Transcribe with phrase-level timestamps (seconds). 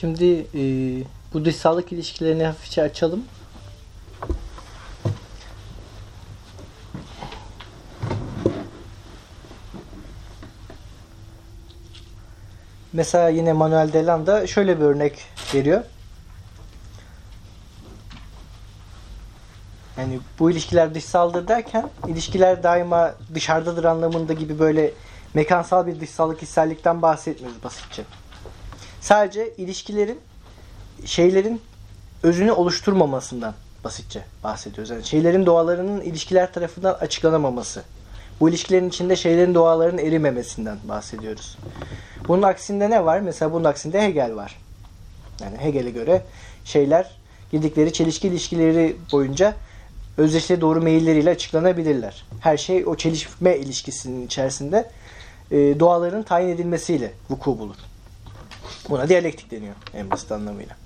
[0.00, 0.62] Şimdi e,
[1.34, 3.24] bu dışsallık ilişkilerini hafifçe açalım.
[12.92, 15.18] Mesela yine Manuel Delanda şöyle bir örnek
[15.54, 15.84] veriyor.
[19.98, 24.92] Yani bu ilişkiler dışsaldır derken ilişkiler daima dışarıdadır anlamında gibi böyle
[25.34, 28.04] mekansal bir dışsallık hissellikten bahsetmiyoruz basitçe.
[29.02, 30.20] Sadece ilişkilerin
[31.04, 31.60] şeylerin
[32.22, 34.90] özünü oluşturmamasından basitçe bahsediyoruz.
[34.90, 37.82] Yani şeylerin doğalarının ilişkiler tarafından açıklanamaması.
[38.40, 41.58] Bu ilişkilerin içinde şeylerin doğalarının erimemesinden bahsediyoruz.
[42.28, 43.20] Bunun aksinde ne var?
[43.20, 44.58] Mesela bunun aksinde Hegel var.
[45.40, 46.22] Yani Hegel'e göre
[46.64, 47.10] şeyler
[47.52, 49.54] girdikleri çelişki ilişkileri boyunca
[50.16, 52.24] özdeşliğe doğru meyilleriyle açıklanabilirler.
[52.40, 54.90] Her şey o çelişme ilişkisinin içerisinde
[55.50, 57.76] e, doğaların tayin edilmesiyle vuku bulur.
[58.88, 60.76] Buna diyalektik deniyor en basit anlamıyla.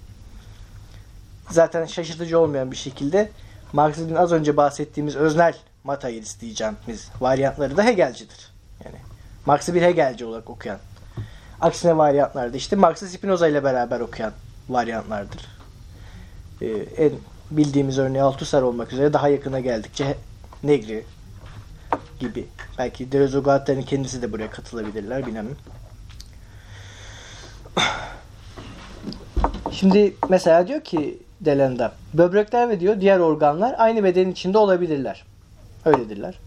[1.50, 3.30] Zaten şaşırtıcı olmayan bir şekilde
[3.72, 8.52] Marksizmin az önce bahsettiğimiz öznel materyalist diyeceğimiz varyantları da Hegelcidir.
[8.84, 8.96] Yani
[9.46, 10.78] Marx'ı bir Hegelci olarak okuyan.
[11.60, 14.32] Aksine varyantlarda işte Marx'ı Spinoza ile beraber okuyan
[14.68, 15.46] varyantlardır.
[16.62, 16.66] Ee,
[16.96, 17.12] en
[17.50, 20.16] bildiğimiz örneği Althusser olmak üzere daha yakına geldikçe
[20.62, 21.04] Negri
[22.20, 22.46] gibi.
[22.78, 25.56] Belki Deleuze kendisi de buraya katılabilirler bilemem.
[29.72, 35.24] Şimdi mesela diyor ki Delenda, böbrekler ve diyor diğer organlar aynı bedenin içinde olabilirler.
[35.84, 36.38] Öyledirler.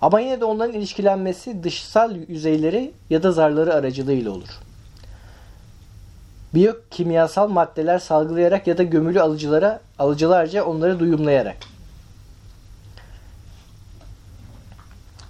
[0.00, 4.48] Ama yine de onların ilişkilenmesi dışsal yüzeyleri ya da zarları aracılığıyla olur.
[6.54, 11.56] Biyokimyasal maddeler salgılayarak ya da gömülü alıcılara alıcılarca onları duyumlayarak.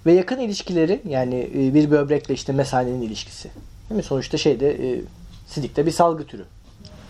[0.05, 3.51] Ve yakın ilişkileri yani e, bir böbrekle işte mesanenin ilişkisi.
[3.89, 4.03] Değil mi?
[4.03, 5.01] Sonuçta şeyde
[5.51, 6.45] e, sidikte bir salgı türü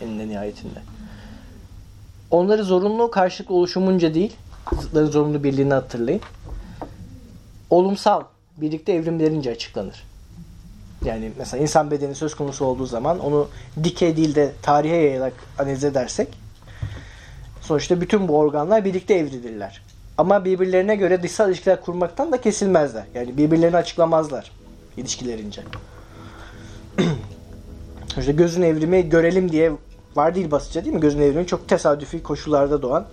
[0.02, 0.80] eninde nihayetinde.
[2.31, 4.36] Onları zorunlu karşılıklı oluşumunca değil,
[4.81, 6.22] zıtların zorunlu birliğini hatırlayın.
[7.69, 8.24] Olumsal
[8.57, 10.03] birlikte evrimlerince açıklanır.
[11.06, 13.47] Yani mesela insan bedeni söz konusu olduğu zaman onu
[13.84, 16.28] dikey değil de tarihe yayarak analiz edersek
[17.62, 19.81] sonuçta bütün bu organlar birlikte evrilirler.
[20.18, 23.03] Ama birbirlerine göre dışsal ilişkiler kurmaktan da kesilmezler.
[23.13, 24.51] Yani birbirlerini açıklamazlar
[24.97, 25.63] ilişkilerince.
[28.20, 29.72] işte gözün evrimi görelim diye
[30.16, 31.02] var değil basitçe değil mi?
[31.02, 33.06] Gözün evrimi çok tesadüfi koşullarda doğan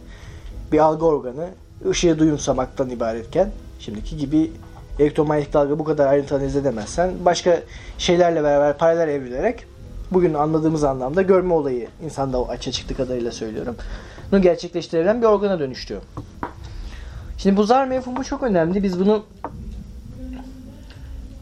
[0.73, 1.49] bir algı organı.
[1.89, 3.51] ışığı duyumsamaktan ibaretken
[3.81, 4.53] şimdiki gibi
[4.99, 7.63] elektromanyetik dalga bu kadar ayrıntı analiz edemezsen başka
[7.99, 9.65] şeylerle beraber paralel evrilerek
[10.11, 13.77] bugün anladığımız anlamda görme olayı insanda açığa çıktı kadarıyla söylüyorum.
[14.33, 16.03] Bunu gerçekleştirebilen bir organa dönüştürüyor.
[17.39, 18.83] Şimdi bu zar mefhumu çok önemli.
[18.83, 19.25] Biz bunu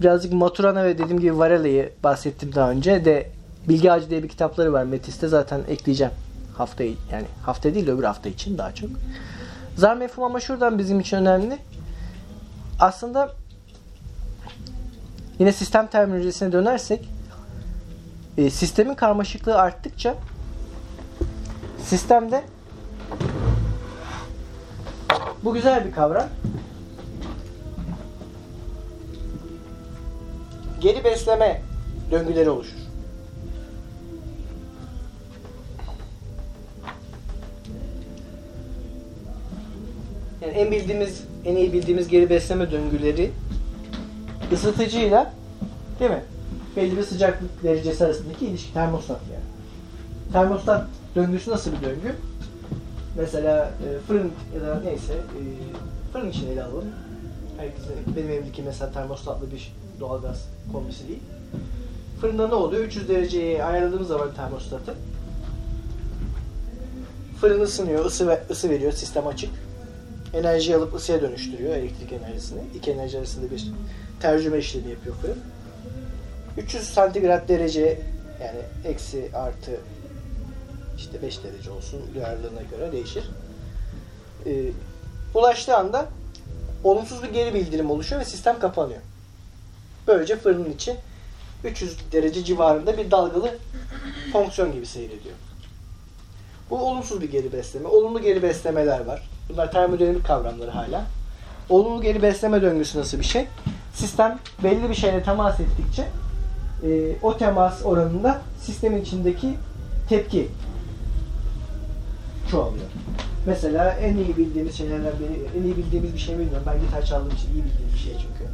[0.00, 3.30] birazcık Maturana ve dediğim gibi Varela'yı bahsettim daha önce de
[3.68, 4.84] Bilgi Ağacı diye bir kitapları var.
[4.84, 6.12] Metis'te zaten ekleyeceğim.
[6.56, 8.90] Haftayı yani hafta değil de öbür hafta için daha çok.
[9.76, 11.58] Zar mefhumu ama şuradan bizim için önemli.
[12.80, 13.32] Aslında
[15.38, 17.08] yine sistem terminolojisine dönersek
[18.38, 20.14] e, sistemin karmaşıklığı arttıkça
[21.84, 22.44] sistemde
[25.44, 26.28] bu güzel bir kavram.
[30.80, 31.62] Geri besleme
[32.10, 32.85] döngüleri oluşur.
[40.46, 43.30] Yani en bildiğimiz, en iyi bildiğimiz geri besleme döngüleri
[44.52, 45.32] ısıtıcıyla
[46.00, 46.22] değil mi?
[46.76, 49.44] Belli bir sıcaklık derecesi arasındaki ilişki termostat yani.
[50.32, 52.14] Termostat döngüsü nasıl bir döngü?
[53.18, 55.40] Mesela e, fırın ya da neyse e,
[56.12, 56.84] fırın için ele alalım.
[57.58, 61.22] Herkesin, benim evdeki mesela termostatlı bir doğalgaz kombisi değil.
[62.20, 62.84] Fırında ne oluyor?
[62.84, 64.94] 300 dereceye ayarladığımız zaman termostatı
[67.40, 69.50] fırın ısınıyor, ısı, ısı veriyor, sistem açık
[70.38, 72.60] enerji alıp ısıya dönüştürüyor elektrik enerjisini.
[72.74, 73.72] İki enerji arasında bir
[74.20, 75.38] tercüme işlemi yapıyor fırın.
[76.56, 78.00] 300 santigrat derece
[78.40, 79.80] yani eksi artı
[80.96, 83.24] işte 5 derece olsun duyarlılığına göre değişir.
[84.46, 84.70] Ee,
[85.34, 86.06] ulaştığı anda
[86.84, 89.00] olumsuz bir geri bildirim oluşuyor ve sistem kapanıyor.
[90.06, 90.96] Böylece fırının içi
[91.64, 93.58] 300 derece civarında bir dalgalı
[94.32, 95.34] fonksiyon gibi seyrediyor.
[96.70, 97.88] Bu olumsuz bir geri besleme.
[97.88, 99.22] Olumlu geri beslemeler var.
[99.48, 101.04] Bunlar termodinamik kavramları hala.
[101.68, 103.46] Olumlu geri besleme döngüsü nasıl bir şey?
[103.94, 106.08] Sistem belli bir şeyle temas ettikçe
[106.82, 109.54] e, o temas oranında sistemin içindeki
[110.08, 110.48] tepki
[112.50, 112.86] çoğalıyor.
[113.46, 116.66] Mesela en iyi bildiğimiz şeylerden biri, en iyi bildiğimiz bir şey bilmiyorum.
[116.66, 118.50] Ben gitar çaldığım için iyi bildiğim bir şey çünkü.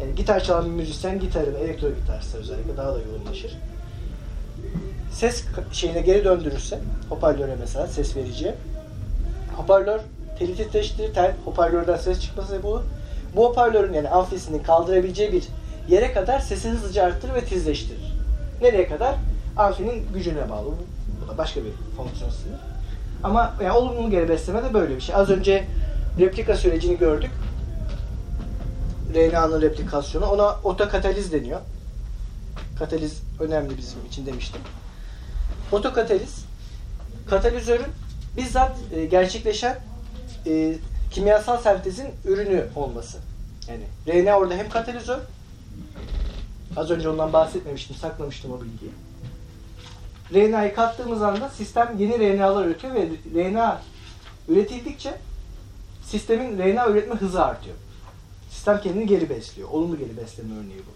[0.00, 3.58] Yani gitar çalan bir müzisyen gitarını, elektro gitarsa özellikle daha da yoğunlaşır.
[5.12, 8.54] ses şeyine geri döndürürse hoparlöre mesela ses verici
[9.54, 10.00] hoparlör
[10.38, 12.82] teli titreştirir, tel, hoparlörden ses çıkması sebep olur.
[13.36, 15.44] Bu hoparlörün yani amfisinin kaldırabileceği bir
[15.88, 18.14] yere kadar sesi hızlıca arttırır ve tizleştirir.
[18.62, 19.14] Nereye kadar?
[19.56, 20.70] Amfinin gücüne bağlı.
[21.24, 22.60] Bu da başka bir fonksiyon sınır.
[23.22, 25.14] Ama yani olumlu geri besleme de böyle bir şey.
[25.14, 25.64] Az önce
[26.18, 27.30] replika sürecini gördük.
[29.14, 30.26] RNA'nın replikasyonu.
[30.26, 31.60] Ona otokataliz deniyor.
[32.78, 34.60] Kataliz önemli bizim için demiştim.
[35.72, 36.44] Otokataliz,
[37.30, 37.86] katalizörün
[38.36, 39.78] bizzat e, gerçekleşen
[40.46, 40.74] e,
[41.10, 43.18] kimyasal sentezin ürünü olması.
[43.68, 45.18] Yani RNA orada hem katalizör,
[46.76, 48.90] az önce ondan bahsetmemiştim, saklamıştım o bilgiyi.
[50.32, 53.82] RNA'yı kattığımız anda sistem yeni RNA'lar üretiyor ve RNA
[54.48, 55.14] üretildikçe
[56.06, 57.76] sistemin RNA üretme hızı artıyor.
[58.50, 59.68] Sistem kendini geri besliyor.
[59.68, 60.94] Olumlu geri besleme örneği bu.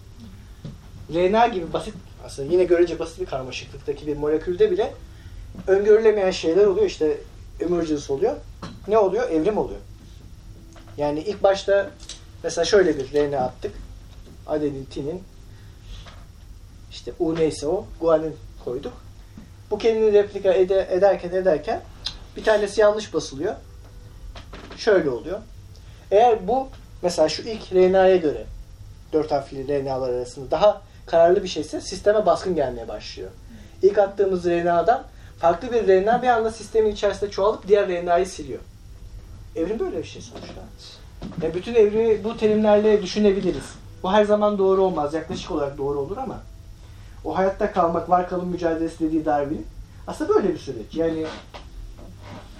[1.13, 1.93] RNA gibi basit,
[2.25, 4.93] aslında yine görece basit bir karmaşıklıktaki bir molekülde bile
[5.67, 6.85] öngörülemeyen şeyler oluyor.
[6.85, 7.17] İşte
[7.61, 8.35] emergence oluyor.
[8.87, 9.29] Ne oluyor?
[9.29, 9.79] Evrim oluyor.
[10.97, 11.89] Yani ilk başta
[12.43, 13.71] mesela şöyle bir RNA attık.
[14.47, 15.23] Adenin, tinin,
[16.91, 18.35] işte U neyse o, guanin
[18.65, 18.93] koyduk.
[19.71, 21.81] Bu kendini replika ede, ederken ederken
[22.37, 23.55] bir tanesi yanlış basılıyor.
[24.77, 25.39] Şöyle oluyor.
[26.11, 26.67] Eğer bu
[27.01, 28.45] mesela şu ilk RNA'ya göre
[29.13, 33.29] dört harfli RNA'lar arasında daha kararlı bir şeyse sisteme baskın gelmeye başlıyor.
[33.81, 35.03] İlk attığımız RNA'dan
[35.39, 38.59] farklı bir RNA bir anda sistemin içerisinde çoğalıp diğer RNA'yı siliyor.
[39.55, 40.61] Evrim böyle bir şey sonuçta.
[41.41, 43.73] Yani bütün evrimi bu terimlerle düşünebiliriz.
[44.03, 45.13] Bu her zaman doğru olmaz.
[45.13, 46.39] Yaklaşık olarak doğru olur ama
[47.25, 49.67] o hayatta kalmak, var kalım mücadelesi dediği Darwin
[50.07, 50.95] aslında böyle bir süreç.
[50.95, 51.25] Yani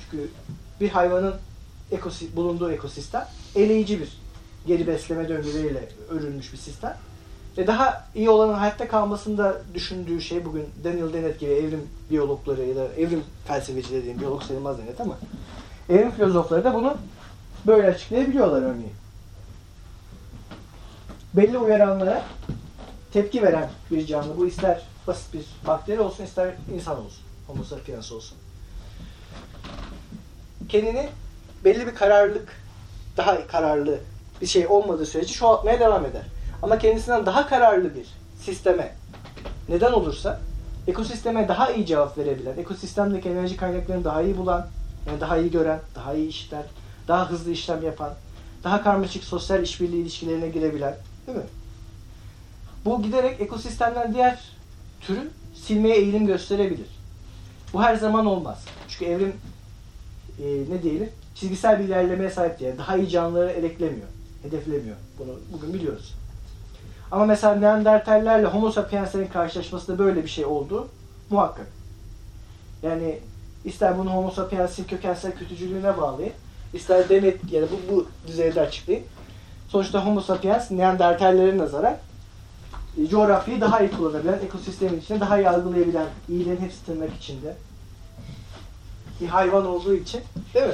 [0.02, 0.30] çünkü
[0.82, 1.36] bir hayvanın
[1.92, 4.18] ekosi, bulunduğu ekosistem eleyici bir
[4.68, 6.98] geri besleme döngüleriyle örülmüş bir sistem.
[7.58, 12.76] Ve daha iyi olanın hayatta kalmasında düşündüğü şey bugün Daniel Dennett gibi evrim biyologları ya
[12.76, 15.18] da evrim felsefecileri diyeyim, biyolog sayılmaz Dennett ama
[15.90, 16.98] evrim filozofları da bunu
[17.68, 18.94] böyle açıklayabiliyorlar örneğin.
[21.34, 22.24] Belli uyaranlara
[23.14, 24.38] tepki veren bir canlı.
[24.38, 27.24] Bu ister basit bir bakteri olsun, ister insan olsun.
[27.48, 28.38] Homo sapiens olsun.
[30.70, 31.10] Kendini
[31.66, 32.56] belli bir kararlılık,
[33.18, 34.00] daha kararlı
[34.42, 36.24] bir şey olmadığı sürece çoğaltmaya devam eder.
[36.64, 38.08] Ama kendisinden daha kararlı bir
[38.46, 38.96] sisteme
[39.70, 40.40] neden olursa
[40.88, 44.68] ekosisteme daha iyi cevap verebilen, ekosistemdeki enerji kaynaklarını daha iyi bulan,
[45.08, 46.64] yani daha iyi gören, daha iyi işler,
[47.08, 48.14] daha hızlı işlem yapan,
[48.64, 50.96] daha karmaşık sosyal işbirliği ilişkilerine girebilen,
[51.28, 51.44] değil mi?
[52.86, 54.40] Bu giderek ekosistemden diğer
[55.02, 56.88] türü silmeye eğilim gösterebilir.
[57.74, 58.66] Bu her zaman olmaz.
[58.88, 59.34] Çünkü evrim
[60.40, 64.08] e, ne diyelim çizgisel bir ilerlemeye sahip diye daha iyi canlıları eleklemiyor,
[64.44, 64.96] hedeflemiyor.
[65.20, 66.19] Bunu bugün biliyoruz.
[67.12, 70.88] Ama mesela Neandertallerle Homo sapienslerin karşılaşmasında böyle bir şey oldu
[71.30, 71.68] muhakkak.
[72.84, 73.20] Yani
[73.66, 76.34] ister bunu Homo sapiens'in kökensel kötücülüğüne bağlayın,
[76.74, 79.04] ister demet ya bu, bu düzeyde açıklayın.
[79.68, 81.98] Sonuçta Homo sapiens Neandertallere nazaran
[82.98, 87.56] e, coğrafyayı daha iyi kullanabilen, ekosistemin içinde daha iyi algılayabilen, iyiliğin hepsi tırnak içinde
[89.22, 90.22] bir hayvan olduğu için
[90.54, 90.74] değil mi?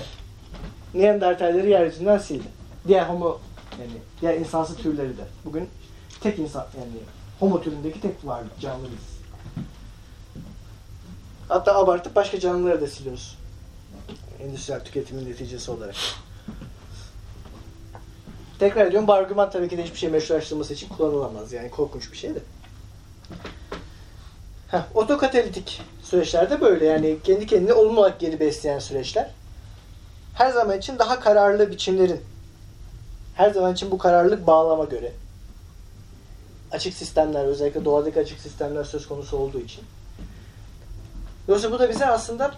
[0.94, 2.48] Neandertalleri yeryüzünden sildi.
[2.88, 3.40] Diğer homo
[3.80, 3.92] yani
[4.22, 5.24] diğer insansı türleri de.
[5.46, 5.70] Bugün
[6.26, 6.92] tek insan yani
[7.40, 9.16] homo türündeki tek varlık canlı biz.
[11.48, 13.38] Hatta abartıp başka canlıları da siliyoruz.
[14.40, 15.96] Endüstriyel tüketimin neticesi olarak.
[18.60, 21.54] Tekrar ediyorum bu argüman tabii ki de hiçbir şey meşrulaştırması için kullanılamaz.
[21.54, 22.40] Yani korkunç bir şey de.
[24.68, 29.32] Heh, otokatalitik süreçlerde böyle yani kendi kendine olumlu olarak geri besleyen süreçler.
[30.34, 32.22] Her zaman için daha kararlı biçimlerin
[33.36, 35.12] her zaman için bu kararlılık bağlama göre
[36.76, 39.84] açık sistemler özellikle doğadaki açık sistemler söz konusu olduğu için.
[41.48, 42.52] Dolayısıyla bu da bize aslında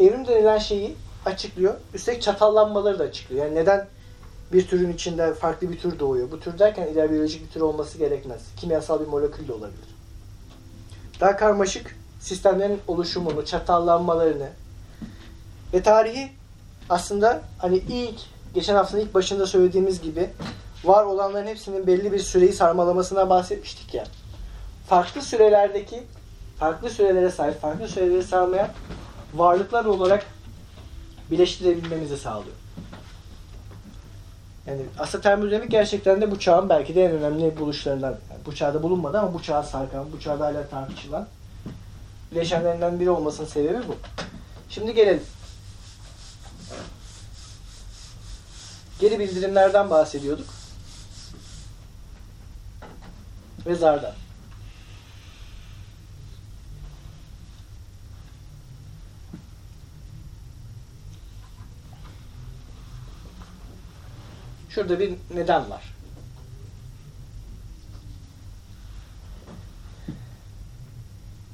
[0.00, 1.74] evrim denilen şeyi açıklıyor.
[1.94, 3.44] Üstelik çatallanmaları da açıklıyor.
[3.44, 3.88] Yani neden
[4.52, 6.30] bir türün içinde farklı bir tür doğuyor?
[6.30, 8.40] Bu tür derken iler biyolojik bir tür olması gerekmez.
[8.56, 9.96] Kimyasal bir molekül de olabilir.
[11.20, 14.48] Daha karmaşık sistemlerin oluşumunu, çatallanmalarını
[15.72, 16.32] ve tarihi
[16.88, 18.20] aslında hani ilk
[18.54, 20.30] geçen haftanın ilk başında söylediğimiz gibi
[20.84, 24.04] var olanların hepsinin belli bir süreyi sarmalamasına bahsetmiştik ya.
[24.88, 26.02] Farklı sürelerdeki
[26.58, 28.68] farklı sürelere sahip, farklı süreleri sarmayan
[29.34, 30.26] varlıklar olarak
[31.30, 32.56] birleştirebilmemizi sağlıyor.
[34.66, 38.10] Yani aslında termodinamik gerçekten de bu çağın belki de en önemli buluşlarından.
[38.10, 41.26] Yani bu çağda bulunmadı ama bu çağa sarkan, bu çağda hala tartışılan
[42.30, 43.96] bileşenlerinden biri olmasının sebebi bu.
[44.68, 45.22] Şimdi gelelim.
[49.00, 50.61] Geri bildirimlerden bahsediyorduk
[53.66, 54.14] ve zardan.
[64.68, 65.94] Şurada bir neden var.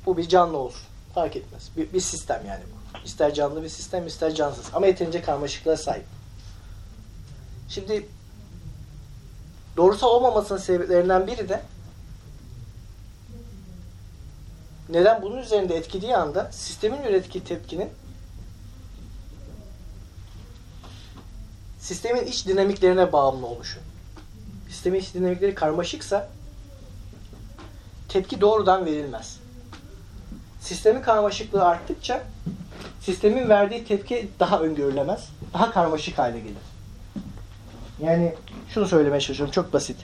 [0.07, 0.83] Bu bir canlı olsun.
[1.15, 1.71] Fark etmez.
[1.77, 2.99] Bir, bir sistem yani bu.
[3.05, 4.65] İster canlı bir sistem ister cansız.
[4.75, 6.05] Ama yeterince karmaşıklığa sahip.
[7.69, 8.09] Şimdi
[9.77, 11.63] doğrusal olmamasının sebeplerinden biri de
[14.89, 17.89] neden bunun üzerinde etkilediği anda sistemin ürettiği tepkinin
[21.79, 23.79] sistemin iç dinamiklerine bağımlı oluşu.
[24.69, 26.29] Sistemin iç dinamikleri karmaşıksa
[28.09, 29.41] tepki doğrudan verilmez.
[30.61, 32.23] Sistemin karmaşıklığı arttıkça
[33.01, 36.57] sistemin verdiği tepki daha öngörülemez, daha karmaşık hale gelir.
[38.01, 38.35] Yani
[38.69, 39.97] şunu söylemeye çalışıyorum, çok basit.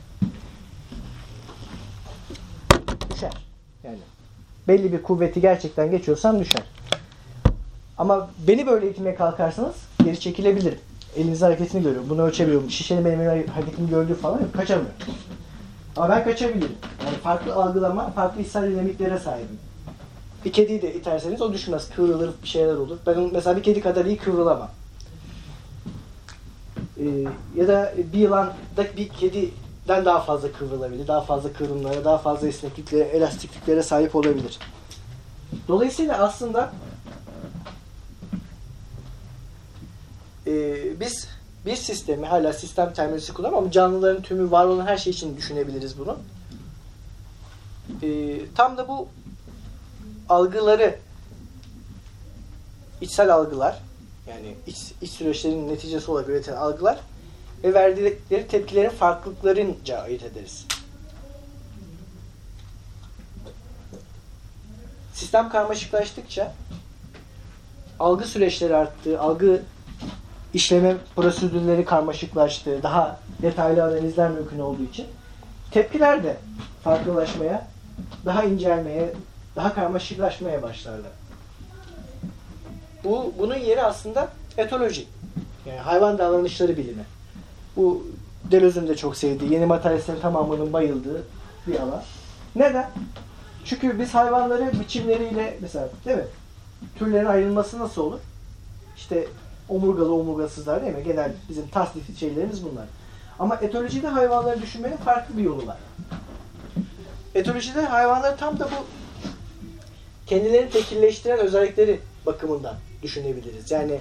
[3.10, 3.32] Düşer.
[3.84, 3.98] Yani
[4.68, 6.62] belli bir kuvveti gerçekten geçiyorsam düşer.
[7.98, 10.78] Ama beni böyle itmeye kalkarsanız geri çekilebilirim.
[11.16, 12.10] Eliniz hareketini görüyorum.
[12.10, 12.70] Bunu ölçebiliyorum.
[12.70, 14.54] Şişenin benim hareketimi gördüğü falan yok.
[14.54, 14.94] Kaçamıyorum.
[15.96, 16.76] Ama ben kaçabilirim.
[17.06, 19.58] Yani farklı algılama, farklı hissel dinamiklere sahibim.
[20.44, 21.90] Bir kediyi de iterseniz o düşmez.
[21.90, 22.98] Kıvrılır, bir şeyler olur.
[23.06, 24.70] Ben mesela bir kedi kadar iyi kıvrılamam.
[27.00, 27.04] Ee,
[27.56, 29.08] ya da bir yılan da bir
[29.86, 31.06] kediden daha fazla kıvrılabilir.
[31.06, 34.58] Daha fazla kıvrımlara, daha fazla esnekliklere, elastikliklere sahip olabilir.
[35.68, 36.72] Dolayısıyla aslında
[40.46, 41.28] e, biz
[41.66, 45.98] bir sistemi hala sistem terminolojisi kullanmam ama canlıların tümü var olan her şey için düşünebiliriz
[45.98, 46.16] bunu.
[48.02, 49.08] E, tam da bu
[50.28, 50.98] algıları
[53.00, 53.78] içsel algılar
[54.28, 56.98] yani iç, iç süreçlerin neticesi olarak üreten algılar
[57.64, 60.66] ve verdikleri tepkilerin farklılıklarınca ayırt ederiz.
[65.14, 66.54] Sistem karmaşıklaştıkça
[68.00, 69.62] algı süreçleri arttı, algı
[70.54, 75.06] işleme prosedürleri karmaşıklaştı, daha detaylı analizler mümkün olduğu için
[75.70, 76.36] tepkiler de
[76.84, 77.66] farklılaşmaya,
[78.24, 79.12] daha incelmeye,
[79.56, 81.12] daha karmaşıklaşmaya başlarlar.
[83.04, 85.06] Bu bunun yeri aslında etoloji.
[85.66, 87.04] Yani hayvan davranışları bilimi.
[87.76, 88.06] Bu
[88.50, 91.22] Deleuze'ün de çok sevdiği, yeni materyalistlerin tamamının bayıldığı
[91.66, 92.02] bir alan.
[92.56, 92.90] Neden?
[93.64, 96.26] Çünkü biz hayvanları biçimleriyle mesela değil mi?
[96.98, 98.20] Türlerin ayrılması nasıl olur?
[98.96, 99.26] İşte
[99.68, 101.04] omurgalı omurgasızlar değil mi?
[101.04, 102.86] Genel bizim tasnif şeylerimiz bunlar.
[103.38, 105.76] Ama etolojide hayvanları düşünmenin farklı bir yolu var.
[107.34, 108.86] Etolojide hayvanları tam da bu
[110.26, 113.70] kendilerini tekilleştiren özellikleri bakımından düşünebiliriz.
[113.70, 113.98] Yani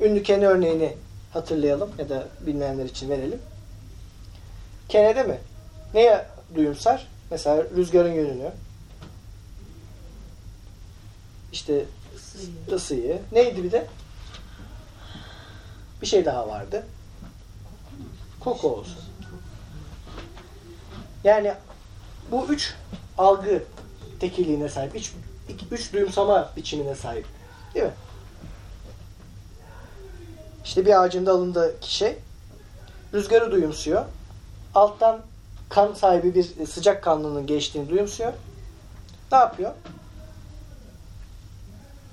[0.00, 0.94] ünlü kene örneğini
[1.34, 3.42] hatırlayalım ya da bilmeyenler için verelim.
[4.88, 5.38] Kene değil mi?
[5.94, 7.08] Neye duyumsar?
[7.30, 8.52] Mesela rüzgarın yönünü.
[11.52, 11.84] İşte
[12.72, 13.22] ısıyı.
[13.32, 13.86] Neydi bir de?
[16.02, 16.86] Bir şey daha vardı.
[18.40, 18.98] Koku olsun.
[21.24, 21.54] Yani
[22.30, 22.74] bu üç
[23.18, 23.62] algı
[24.20, 24.96] tekilliğine sahip.
[24.96, 25.12] Üç,
[25.70, 27.26] üç duyumsama biçimine sahip.
[27.74, 27.92] Değil mi?
[30.64, 32.16] İşte bir ağacın dalındaki şey
[33.14, 34.04] rüzgarı duyumsuyor.
[34.74, 35.20] Alttan
[35.68, 38.32] kan sahibi bir sıcak kanlının geçtiğini duyumsuyor.
[39.32, 39.72] Ne yapıyor?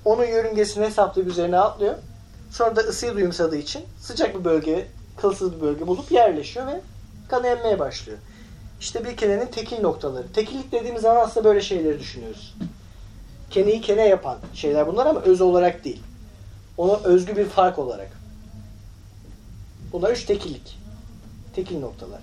[0.05, 1.95] Onun yörüngesini hesaplayıp üzerine atlıyor.
[2.51, 6.81] Sonra da ısıyı duyumsadığı için sıcak bir bölge, kılsız bir bölge bulup yerleşiyor ve
[7.29, 8.17] kanı emmeye başlıyor.
[8.79, 10.33] İşte bir kenenin tekil noktaları.
[10.33, 12.55] Tekillik dediğimiz zaman aslında böyle şeyleri düşünüyoruz.
[13.49, 16.01] Keneyi kene yapan şeyler bunlar ama öz olarak değil.
[16.77, 18.20] Ona özgü bir fark olarak.
[19.93, 20.77] Bunlar üç tekillik.
[21.55, 22.19] Tekil noktalar.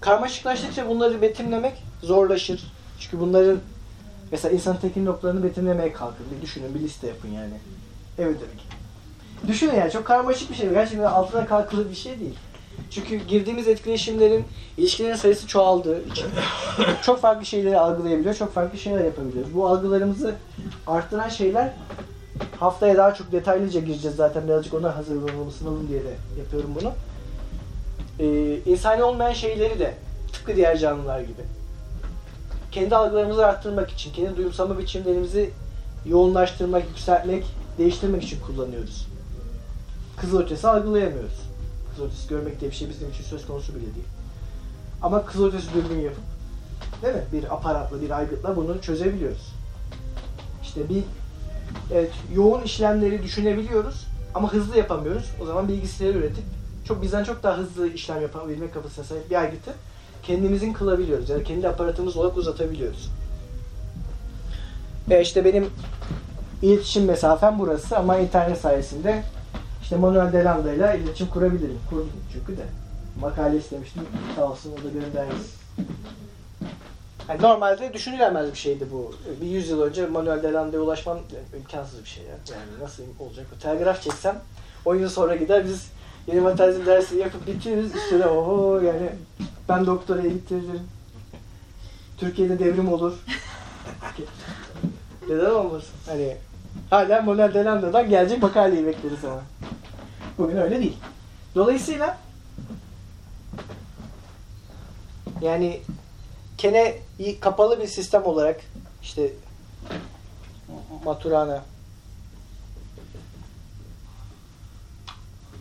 [0.00, 2.72] Karmaşıklaştıkça bunları betimlemek zorlaşır.
[3.00, 3.58] Çünkü bunların
[4.32, 6.26] mesela insan tekil noktalarını betimlemeye kalkın.
[6.36, 7.54] Bir düşünün, bir liste yapın yani.
[8.18, 8.66] Evet demek.
[9.48, 10.68] Düşünün yani çok karmaşık bir şey.
[10.68, 12.38] Gerçekten altına kalkılır bir şey değil.
[12.90, 14.44] Çünkü girdiğimiz etkileşimlerin,
[14.76, 16.26] ilişkilerin sayısı çoğaldığı için
[17.02, 19.54] çok farklı şeyleri algılayabiliyor, çok farklı şeyler yapabiliyoruz.
[19.54, 20.34] Bu algılarımızı
[20.86, 21.72] arttıran şeyler
[22.60, 26.92] haftaya daha çok detaylıca gireceğiz zaten birazcık ona hazırlanalım diye de yapıyorum bunu.
[28.18, 29.94] Ee, insani olmayan şeyleri de
[30.32, 31.42] tıpkı diğer canlılar gibi
[32.76, 35.50] kendi algılarımızı arttırmak için, kendi duyumsama biçimlerimizi
[36.06, 37.44] yoğunlaştırmak, yükseltmek,
[37.78, 39.06] değiştirmek için kullanıyoruz.
[40.16, 41.40] Kızıl ötesi algılayamıyoruz.
[41.90, 44.06] Kızıl ötesi görmek diye bir şey bizim için söz konusu bile değil.
[45.02, 46.22] Ama kızıl ötesi dürbün yapıp
[47.02, 47.24] değil mi?
[47.32, 49.52] Bir aparatla, bir aygıtla bunu çözebiliyoruz.
[50.62, 51.04] İşte bir
[51.92, 55.30] evet, yoğun işlemleri düşünebiliyoruz ama hızlı yapamıyoruz.
[55.42, 56.44] O zaman bilgisayarı üretip
[56.84, 59.72] çok bizden çok daha hızlı işlem yapabilme kapasitesine sahip bir aygıtı
[60.22, 61.30] kendimizin kılabiliyoruz.
[61.30, 63.10] Yani kendi aparatımız olarak uzatabiliyoruz.
[65.10, 65.70] E işte benim
[66.62, 69.22] iletişim mesafen burası ama internet sayesinde
[69.82, 71.78] işte Manuel Delanda ile iletişim kurabilirim.
[71.90, 72.66] Kurdum çünkü de.
[73.20, 74.02] Makale istemiştim.
[74.36, 75.46] Sağ olsun o da göndermiş.
[77.28, 79.14] Yani normalde düşünülemez bir şeydi bu.
[79.40, 81.18] Bir yüzyıl önce Manuel Delanda'ya ulaşmam
[81.56, 82.30] imkansız bir şey ya.
[82.30, 83.46] Yani nasıl olacak?
[83.60, 84.40] Telgraf çeksem
[84.84, 85.90] 10 yıl sonra gider biz
[86.26, 87.94] yeni materyalizm dersi yapıp bitiririz.
[87.94, 89.10] Üstüne oho yani
[89.68, 90.88] ben doktoraya bitiririm.
[92.18, 93.14] Türkiye'de devrim olur.
[95.28, 95.94] Neden olmasın?
[96.06, 96.36] Hani
[96.90, 99.42] hala Manuel Delanda'dan gelecek makaleyi bekleriz ama.
[100.38, 100.96] Bugün öyle değil.
[101.54, 102.18] Dolayısıyla
[105.40, 105.80] yani
[106.58, 106.98] kene
[107.40, 108.60] kapalı bir sistem olarak
[109.02, 109.32] işte
[111.04, 111.64] Maturana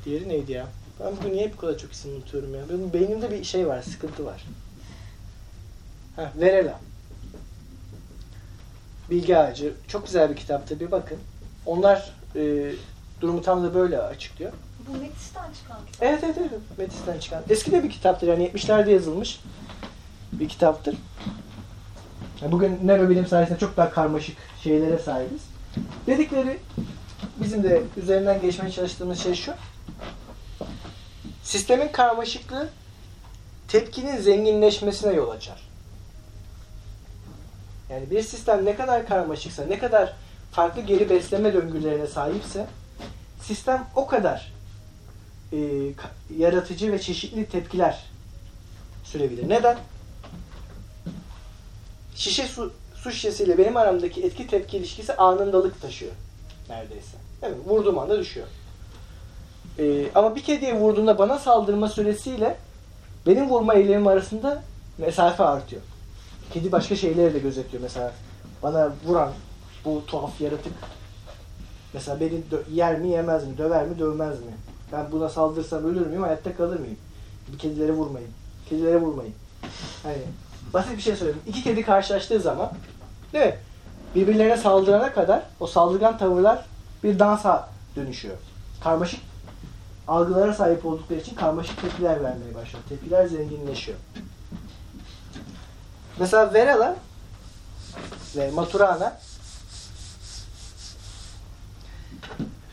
[0.06, 0.68] Diğeri neydi ya?
[1.00, 2.62] Ben bugün niye bu kadar çok isim unutuyorum ya?
[2.70, 4.46] Benim beynimde bir şey var, sıkıntı var.
[6.16, 6.80] Ha, Verela.
[9.10, 9.74] Bilgi Ağacı.
[9.88, 10.80] Çok güzel bir kitaptı.
[10.80, 11.18] Bir bakın.
[11.66, 12.72] Onlar e,
[13.22, 14.52] durumu tam da böyle açıklıyor.
[14.88, 16.04] Bu Metis'ten çıkan kitap.
[16.04, 16.78] Evet evet evet.
[16.78, 17.44] Metis'ten çıkan.
[17.50, 19.40] Eski de bir kitaptır yani 70'lerde yazılmış
[20.39, 20.96] bir kitaptır.
[22.42, 25.42] Bugün nörobilim sayesinde çok daha karmaşık şeylere sahibiz.
[26.08, 26.60] Dedikleri
[27.42, 29.54] bizim de üzerinden geçmeye çalıştığımız şey şu.
[31.44, 32.70] Sistemin karmaşıklığı
[33.68, 35.62] tepkinin zenginleşmesine yol açar.
[37.89, 40.13] Yani bir sistem ne kadar karmaşıksa, ne kadar
[40.51, 42.68] farklı geri besleme döngülerine sahipse
[43.42, 44.54] sistem o kadar
[45.54, 45.58] e,
[46.38, 48.06] yaratıcı ve çeşitli tepkiler
[49.04, 49.50] sürebilir.
[49.50, 49.77] Neden?
[52.15, 56.12] Şişe su, su şişesiyle benim aramdaki etki tepki ilişkisi anındalık taşıyor
[56.69, 57.17] neredeyse.
[57.41, 58.48] Evet, vurduğum anda düşüyor.
[59.79, 62.57] Ee, ama bir kediye vurduğunda bana saldırma süresiyle
[63.27, 64.63] benim vurma eylemim arasında
[64.98, 65.81] mesafe artıyor.
[66.53, 67.84] Kedi başka şeyleri de gözetiyor.
[67.84, 68.13] Mesela
[68.63, 69.31] bana vuran
[69.86, 70.73] bu tuhaf yaratık
[71.93, 72.41] mesela beni
[72.73, 74.51] yer mi yemez mi, döver mi dövmez mi?
[74.91, 76.97] Ben buna saldırsam ölür müyüm, hayatta kalır mıyım?
[77.60, 78.30] Kedilere vurmayın.
[78.69, 79.34] Kedilere vurmayın.
[80.04, 80.17] Hani
[80.76, 81.42] basit bir şey söyleyeyim.
[81.48, 82.72] İki kedi karşılaştığı zaman
[83.34, 83.56] değil mi?
[84.16, 86.66] Birbirlerine saldırana kadar o saldırgan tavırlar
[87.04, 88.38] bir dansa dönüşüyor.
[88.84, 89.20] Karmaşık
[90.08, 92.84] algılara sahip oldukları için karmaşık tepkiler vermeye başlıyor.
[92.90, 93.98] Tepkiler zenginleşiyor.
[96.20, 96.96] Mesela Verela
[98.36, 99.18] ve Maturana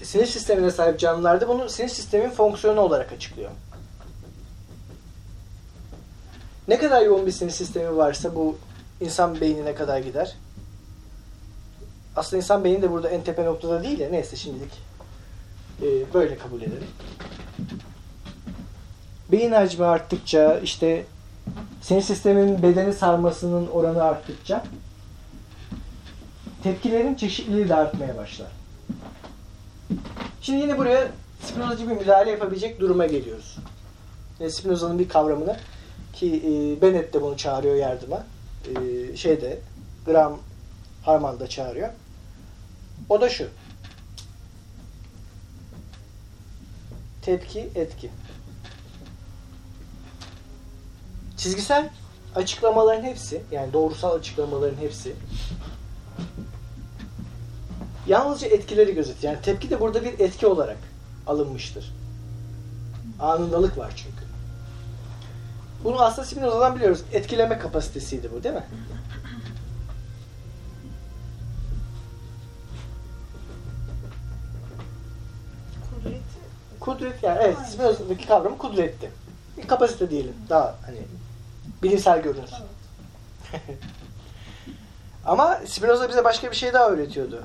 [0.03, 3.51] sinir sistemine sahip canlılarda bunu sinir sistemin fonksiyonu olarak açıklıyor.
[6.69, 8.59] Ne kadar yoğun bir sinir sistemi varsa bu
[9.01, 10.37] insan beynine kadar gider.
[12.17, 14.73] Aslında insan beyni de burada en tepe noktada değil de neyse şimdilik
[15.83, 16.89] e, böyle kabul edelim.
[19.33, 21.05] Beyin hacmi arttıkça işte
[21.83, 24.65] sinir sistemin bedeni sarmasının oranı arttıkça
[26.63, 28.49] tepkilerin çeşitliliği de artmaya başlar.
[30.43, 31.09] Şimdi yine buraya
[31.43, 33.59] Spinozacı bir müdahale yapabilecek duruma geliyoruz.
[34.41, 35.57] Yani Spinoza'nın bir kavramını
[36.13, 38.27] ki e, Bennett de bunu çağırıyor yardıma.
[38.69, 39.59] E, şeyde
[40.07, 40.39] Graham
[41.03, 41.89] Harman da çağırıyor.
[43.09, 43.49] O da şu.
[47.23, 48.11] Tepki, etki.
[51.37, 51.91] Çizgisel
[52.35, 55.15] açıklamaların hepsi, yani doğrusal açıklamaların hepsi
[58.07, 59.33] yalnızca etkileri gözetiyor.
[59.33, 60.79] Yani tepki de burada bir etki olarak
[61.27, 61.95] alınmıştır.
[63.21, 64.22] Anındalık var çünkü.
[65.85, 67.03] Bunu aslında Spinoza'dan biliyoruz.
[67.13, 68.65] Etkileme kapasitesiydi bu değil mi?
[75.91, 76.23] Kudreti.
[76.81, 79.11] Kudret yani evet Spinoza'daki kavramı kudretti.
[79.59, 80.35] Bir kapasite diyelim.
[80.49, 80.99] Daha hani
[81.83, 82.51] bilimsel görünür.
[85.25, 87.43] Ama Spinoza bize başka bir şey daha öğretiyordu.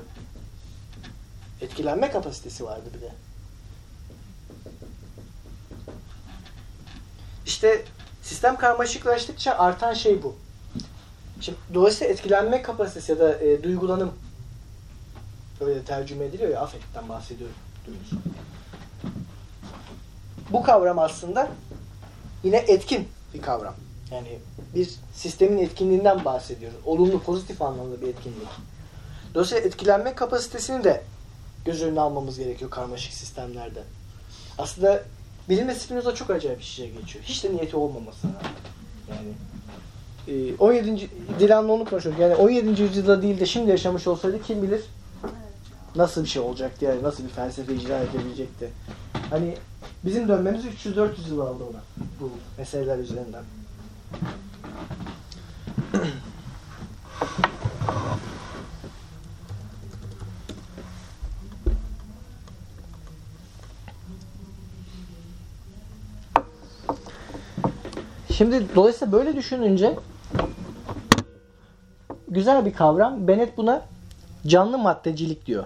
[1.60, 3.12] Etkilenme kapasitesi vardı bir de.
[7.46, 7.84] İşte
[8.28, 10.36] sistem karmaşıklaştıkça artan şey bu.
[11.40, 14.12] Şimdi dolayısıyla etkilenme kapasitesi ya da e, duygulanım
[15.60, 17.56] öyle tercüme ediliyor ya afektten bahsediyorum.
[17.86, 18.22] Duyuyorsun.
[20.52, 21.48] Bu kavram aslında
[22.44, 23.74] yine etkin bir kavram.
[24.10, 24.38] Yani
[24.74, 26.78] bir sistemin etkinliğinden bahsediyoruz.
[26.84, 28.48] Olumlu, pozitif anlamda bir etkinlik.
[29.34, 31.02] Dolayısıyla etkilenme kapasitesini de
[31.64, 33.82] göz önüne almamız gerekiyor karmaşık sistemlerde.
[34.58, 35.02] Aslında
[35.48, 37.24] bilim ve Spinoza çok acayip bir şey geçiyor.
[37.24, 38.26] Hiç de niyeti olmaması.
[39.10, 41.10] Yani 17.
[41.40, 42.20] Dilan'la onu konuşuyoruz.
[42.20, 42.82] Yani 17.
[42.82, 44.80] yüzyılda değil de şimdi yaşamış olsaydı kim bilir
[45.96, 48.70] nasıl bir şey olacaktı yani nasıl bir felsefe icra edebilecekti.
[49.30, 49.54] Hani
[50.04, 51.80] bizim dönmemiz 300-400 yıl aldı ona
[52.20, 53.44] bu meseleler üzerinden.
[68.38, 69.96] Şimdi dolayısıyla böyle düşününce
[72.28, 73.28] güzel bir kavram.
[73.28, 73.82] Bennett buna
[74.46, 75.64] canlı maddecilik diyor.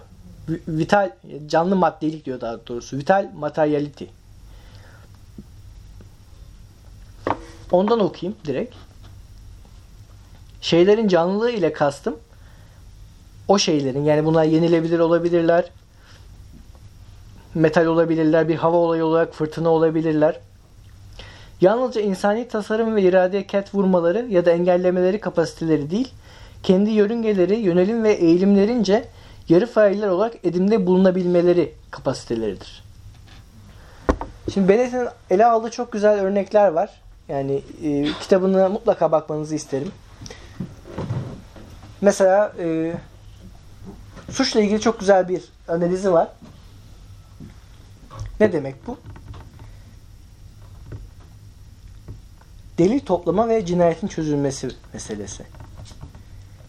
[0.49, 1.11] Vi- Vital
[1.47, 2.99] canlı maddelik diyor daha doğrusu.
[2.99, 4.05] Vital materiality.
[7.71, 8.75] Ondan okuyayım direkt.
[10.61, 12.17] Şeylerin canlılığı ile kastım
[13.49, 15.71] o şeylerin yani bunlar yenilebilir olabilirler.
[17.55, 20.41] Metal olabilirler, bir hava olayı olarak fırtına olabilirler.
[21.63, 26.13] Yalnızca insani tasarım ve iradeye ket vurmaları ya da engellemeleri kapasiteleri değil,
[26.63, 29.09] kendi yörüngeleri, yönelim ve eğilimlerince
[29.49, 32.85] yarı failler olarak edimde bulunabilmeleri kapasiteleridir.
[34.55, 37.01] Şimdi Bennett'in ele aldığı çok güzel örnekler var.
[37.29, 39.93] Yani e, kitabına mutlaka bakmanızı isterim.
[42.01, 42.93] Mesela e,
[44.31, 46.29] suçla ilgili çok güzel bir analizi var.
[48.41, 48.99] Ne demek bu?
[52.79, 55.45] Delil toplama ve cinayetin çözülmesi meselesi.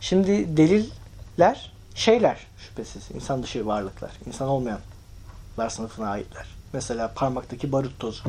[0.02, 3.04] Şimdi deliller şeyler şüphesiz.
[3.14, 4.12] insan dışı varlıklar.
[4.28, 6.48] insan olmayanlar sınıfına aitler.
[6.74, 8.24] Mesela parmaktaki barut tozu.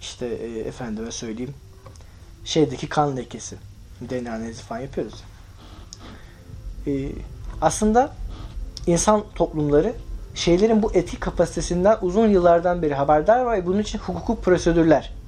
[0.00, 1.54] İşte e, efendime söyleyeyim
[2.44, 3.56] şeydeki kan lekesi.
[4.00, 5.24] DNA analizi falan yapıyoruz.
[6.86, 7.12] E,
[7.60, 8.12] aslında
[8.86, 9.94] insan toplumları
[10.34, 15.19] şeylerin bu etik kapasitesinden uzun yıllardan beri haberdar ve bunun için hukuku prosedürler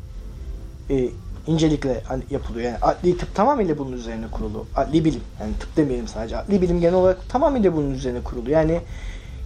[0.92, 1.08] e,
[1.46, 2.66] incelikle yapılıyor.
[2.66, 4.66] Yani adli tıp tamamıyla bunun üzerine kurulu.
[4.76, 5.20] Adli bilim.
[5.40, 6.36] Yani tıp demeyelim sadece.
[6.36, 8.50] Adli bilim genel olarak tamamıyla bunun üzerine kurulu.
[8.50, 8.80] Yani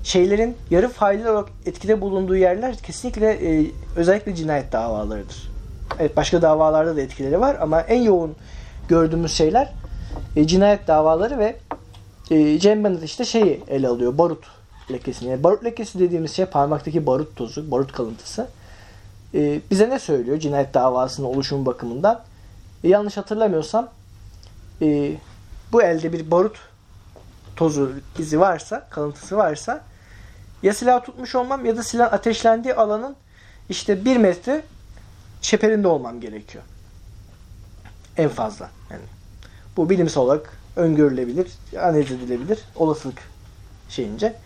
[0.03, 5.51] şeylerin yarı failler olarak etkide bulunduğu yerler kesinlikle e, özellikle cinayet davalarıdır.
[5.99, 8.35] Evet başka davalarda da etkileri var ama en yoğun
[8.89, 9.73] gördüğümüz şeyler
[10.37, 11.57] e, cinayet davaları ve
[12.31, 14.19] e, Cem Bennett işte şeyi ele alıyor.
[14.19, 14.45] Barut
[14.91, 15.31] lekesini.
[15.31, 18.49] Yani barut lekesi dediğimiz şey parmaktaki barut tozu, barut kalıntısı.
[19.37, 22.23] E, bize ne söylüyor cinayet davasının oluşum bakımından?
[22.85, 23.89] E, yanlış hatırlamıyorsam
[24.83, 25.17] e,
[25.73, 26.59] bu elde bir barut
[27.57, 29.85] tozu izi varsa, kalıntısı varsa
[30.63, 33.17] ya silah tutmuş olmam ya da silah ateşlendiği alanın
[33.69, 34.65] işte bir metre
[35.41, 36.65] çeperinde olmam gerekiyor.
[38.17, 38.71] En fazla.
[38.91, 39.03] Yani
[39.77, 43.19] bu bilimsel olarak öngörülebilir, analiz edilebilir, olasılık
[43.89, 44.37] şeyince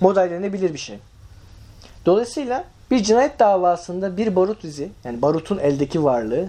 [0.00, 0.98] modellenebilir bir şey.
[2.06, 6.48] Dolayısıyla bir cinayet davasında bir barut izi, yani barutun eldeki varlığı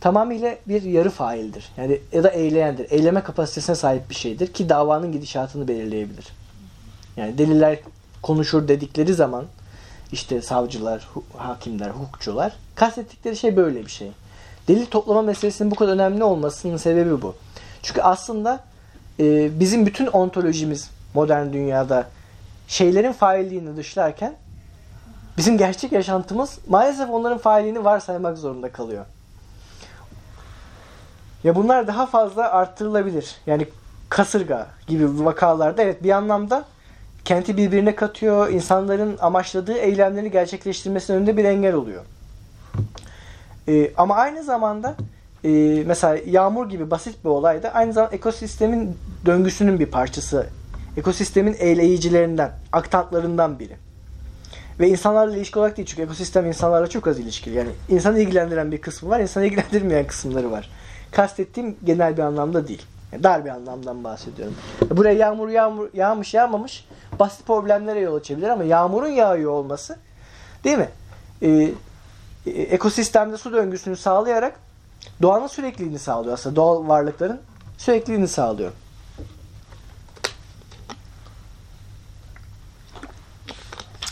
[0.00, 1.72] tamamıyla bir yarı faildir.
[1.76, 2.90] Yani ya da eyleyendir.
[2.90, 6.28] Eyleme kapasitesine sahip bir şeydir ki davanın gidişatını belirleyebilir.
[7.16, 7.78] Yani deliller
[8.22, 9.44] konuşur dedikleri zaman
[10.12, 14.10] işte savcılar, hakimler, hukukçular kastettikleri şey böyle bir şey.
[14.68, 17.34] Delil toplama meselesinin bu kadar önemli olmasının sebebi bu.
[17.82, 18.60] Çünkü aslında
[19.20, 22.08] e, bizim bütün ontolojimiz modern dünyada
[22.68, 24.34] şeylerin failliğini dışlarken
[25.40, 29.04] bizim gerçek yaşantımız maalesef onların failliğini varsaymak zorunda kalıyor.
[31.44, 33.36] Ya bunlar daha fazla arttırılabilir.
[33.46, 33.66] Yani
[34.08, 36.64] kasırga gibi vakalarda evet bir anlamda
[37.24, 42.02] kenti birbirine katıyor, insanların amaçladığı eylemlerini gerçekleştirmesinin önünde bir engel oluyor.
[43.68, 44.94] Ee, ama aynı zamanda
[45.44, 45.48] e,
[45.86, 50.46] mesela yağmur gibi basit bir olay da aynı zamanda ekosistemin döngüsünün bir parçası.
[50.96, 53.89] Ekosistemin eyleyicilerinden, aktantlarından biri.
[54.80, 57.56] Ve insanlarla ilişki olarak değil çünkü ekosistem insanlarla çok az ilişkili.
[57.56, 60.70] Yani insanı ilgilendiren bir kısmı var, insanı ilgilendirmeyen kısımları var.
[61.10, 62.82] Kastettiğim genel bir anlamda değil.
[63.12, 64.54] Yani dar bir anlamdan bahsediyorum.
[64.90, 66.84] Buraya yağmur yağmur yağmış yağmamış
[67.18, 69.96] basit problemlere yol açabilir ama yağmurun yağıyor olması
[70.64, 70.88] değil mi?
[71.42, 71.70] Ee,
[72.46, 74.60] e, ekosistemde su döngüsünü sağlayarak
[75.22, 76.56] doğanın sürekliliğini sağlıyor aslında.
[76.56, 77.40] Doğal varlıkların
[77.78, 78.72] sürekliliğini sağlıyor.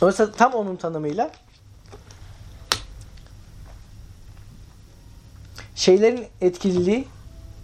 [0.03, 1.31] Oysa tam onun tanımıyla
[5.75, 7.09] şeylerin etkililiği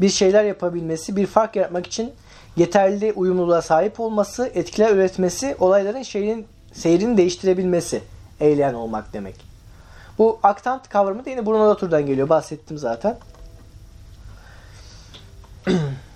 [0.00, 2.12] bir şeyler yapabilmesi, bir fark yaratmak için
[2.56, 8.02] yeterli uyumluluğa sahip olması, etkiler üretmesi, olayların şeyin seyrini değiştirebilmesi
[8.40, 9.34] eyleyen olmak demek.
[10.18, 12.28] Bu aktant kavramı da yine Bruno Latour'dan geliyor.
[12.28, 13.18] Bahsettim zaten.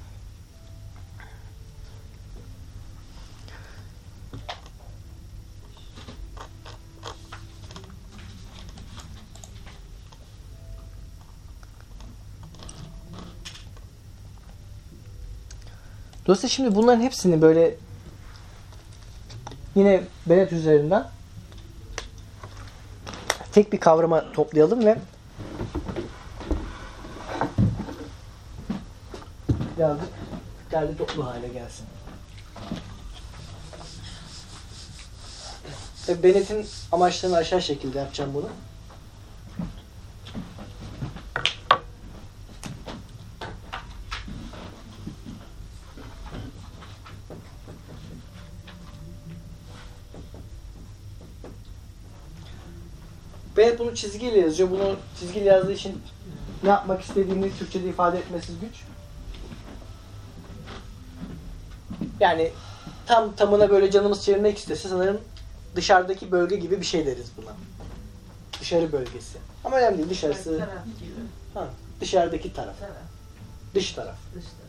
[16.29, 17.75] Dolayısıyla şimdi bunların hepsini böyle
[19.75, 21.09] yine Bennett üzerinden
[23.53, 24.99] tek bir kavrama toplayalım ve
[29.77, 30.09] birazcık
[30.71, 31.87] derli toplu hale gelsin.
[36.07, 38.49] Tabii Bennett'in amaçlarını aşağı şekilde yapacağım bunu.
[53.59, 54.71] Bennett bunu çizgiyle yazıyor.
[54.71, 56.03] Bunu çizgiyle yazdığı için
[56.63, 58.83] ne yapmak istediğini Türkçe'de ifade etmesi güç.
[62.21, 62.53] Yani
[63.07, 65.21] tam tamına böyle canımız çevirmek istese sanırım
[65.77, 67.53] dışarıdaki bölge gibi bir şey deriz buna.
[68.61, 69.39] Dışarı bölgesi.
[69.65, 70.59] Ama önemli değil dışarısı.
[70.59, 71.11] Taraf gibi.
[71.55, 71.69] Ha,
[72.01, 72.81] dışarıdaki taraf.
[72.81, 72.93] Taraf.
[73.75, 74.17] Dış taraf.
[74.35, 74.69] Dış taraf.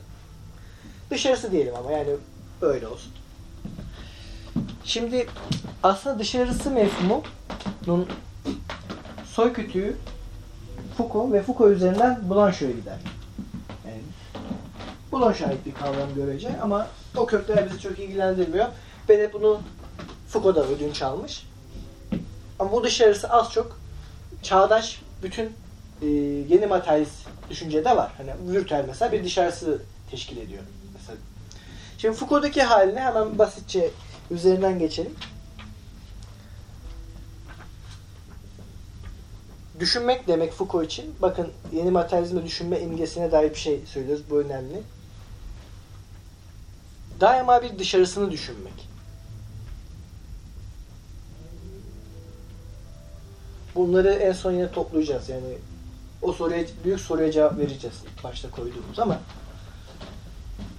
[1.09, 2.15] Dışarısı diyelim ama yani
[2.61, 3.11] böyle olsun.
[4.83, 5.27] Şimdi
[5.83, 8.07] aslında dışarısı mefhumunun
[9.39, 9.95] soy kütüğü
[10.97, 12.97] Foucault ve Foucault üzerinden Blanchot'a gider.
[13.87, 14.01] Yani
[15.11, 18.65] Blanchot'a ait bir kavram görece ama o kökler bizi çok ilgilendirmiyor.
[19.09, 19.61] Ben de bunu
[20.27, 21.45] Foucault'da ödünç almış.
[22.59, 23.79] Ama bu dışarısı az çok
[24.43, 25.45] çağdaş bütün
[26.01, 26.07] e,
[26.49, 28.11] yeni materyalist düşüncede var.
[28.17, 30.63] Hani virtüel mesela bir dışarısı teşkil ediyor.
[30.93, 31.17] Mesela.
[31.97, 33.91] Şimdi Foucault'daki haline hemen basitçe
[34.31, 35.15] üzerinden geçelim.
[39.79, 41.15] Düşünmek demek Foucault için.
[41.21, 44.23] Bakın yeni materyalizmde düşünme imgesine dair bir şey söylüyoruz.
[44.29, 44.83] Bu önemli.
[47.19, 48.89] Daima bir dışarısını düşünmek.
[53.75, 55.29] Bunları en son yine toplayacağız.
[55.29, 55.57] Yani
[56.21, 59.19] o soruya büyük soruya cevap vereceğiz ilk başta koyduğumuz ama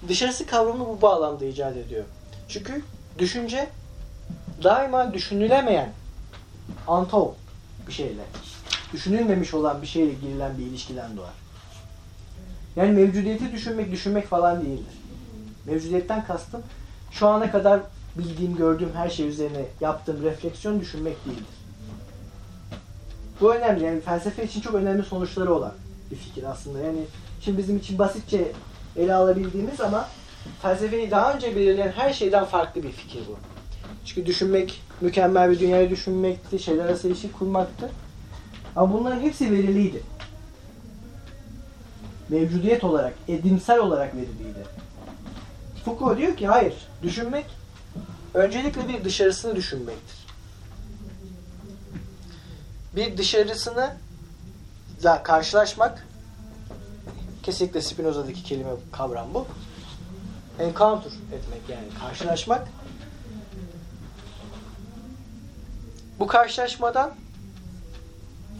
[0.09, 2.05] dışarısı kavramını bu bağlamda icat ediyor.
[2.49, 2.83] Çünkü
[3.19, 3.69] düşünce
[4.65, 5.93] daima düşünülemeyen
[6.89, 7.33] antol
[7.89, 8.23] bir şeyle,
[8.93, 11.33] düşünülmemiş olan bir şeyle girilen bir ilişkiden doğar.
[12.77, 14.95] Yani mevcudiyeti düşünmek, düşünmek falan değildir.
[15.67, 16.63] Mevcudiyetten kastım
[17.11, 17.81] şu ana kadar
[18.19, 21.45] bildiğim, gördüğüm her şey üzerine yaptığım refleksiyon düşünmek değildir.
[23.41, 23.85] Bu önemli.
[23.85, 25.73] Yani felsefe için çok önemli sonuçları olan
[26.11, 26.79] bir fikir aslında.
[26.79, 27.01] Yani
[27.41, 28.53] şimdi bizim için basitçe
[28.97, 30.09] ele alabildiğimiz ama
[30.63, 33.37] felsefeyi daha önce belirleyen her şeyden farklı bir fikir bu.
[34.05, 37.91] Çünkü düşünmek, mükemmel bir dünyayı düşünmekti, şeyler arası ilişki kurmaktı.
[38.77, 40.03] Ama bunların hepsi veriliydi.
[42.29, 44.65] Mevcudiyet olarak, edimsel olarak veriliydi.
[45.85, 47.47] Foucault diyor ki hayır, düşünmek
[48.35, 50.27] öncelikle bir dışarısını düşünmektir.
[52.97, 53.97] Bir dışarısını
[55.03, 56.07] da karşılaşmak
[57.43, 59.47] kesinlikle Spinoza'daki kelime kavram bu.
[60.59, 62.69] Encounter etmek yani karşılaşmak.
[66.19, 67.15] Bu karşılaşmadan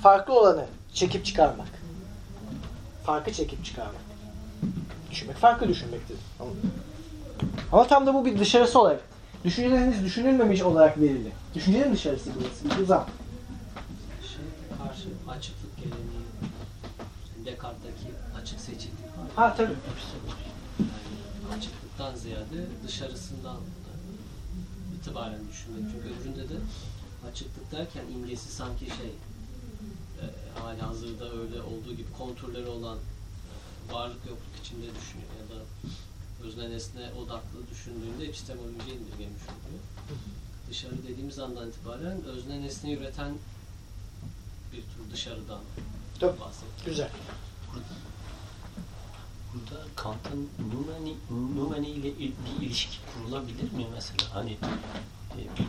[0.03, 1.69] farklı olanı çekip çıkarmak.
[3.05, 4.01] Farkı çekip çıkarmak.
[5.11, 6.17] Düşünmek farklı düşünmektir.
[6.41, 6.51] Ama,
[7.73, 9.01] ama tam da bu bir dışarısı olarak.
[9.45, 11.33] Düşünceleriniz düşünülmemiş olarak verili.
[11.55, 12.79] Düşüncenin dışarısı burası.
[12.79, 13.07] Bir uzam.
[14.21, 15.09] şey karşı
[15.39, 16.21] açıklık geleneği
[17.45, 18.91] Descartes'teki açık ya,
[19.37, 19.73] Ha tabii.
[20.79, 23.57] Yani açıklıktan ziyade dışarısından
[24.97, 25.83] itibaren düşünmek.
[25.93, 26.59] Çünkü öbüründe de
[27.31, 29.13] açıklık derken imgesi sanki şey
[30.59, 35.63] hali hazırda öyle olduğu gibi konturları olan e, varlık yokluk içinde düşünüyor ya da
[36.47, 39.83] özne nesne odaklı düşündüğünde epistemolojiye indirgemiş oluyor.
[40.71, 43.35] Dışarı dediğimiz andan itibaren özne nesne üreten
[44.73, 45.61] bir tür dışarıdan
[46.21, 46.41] Tabii.
[46.41, 46.73] bahsediyor.
[46.87, 47.11] Güzel.
[49.55, 51.17] Burada Kant'ın Numeni,
[51.57, 54.35] Numeni ile il- bir ilişki kurulabilir mi mesela?
[54.35, 54.53] Hani
[55.33, 55.67] e, bir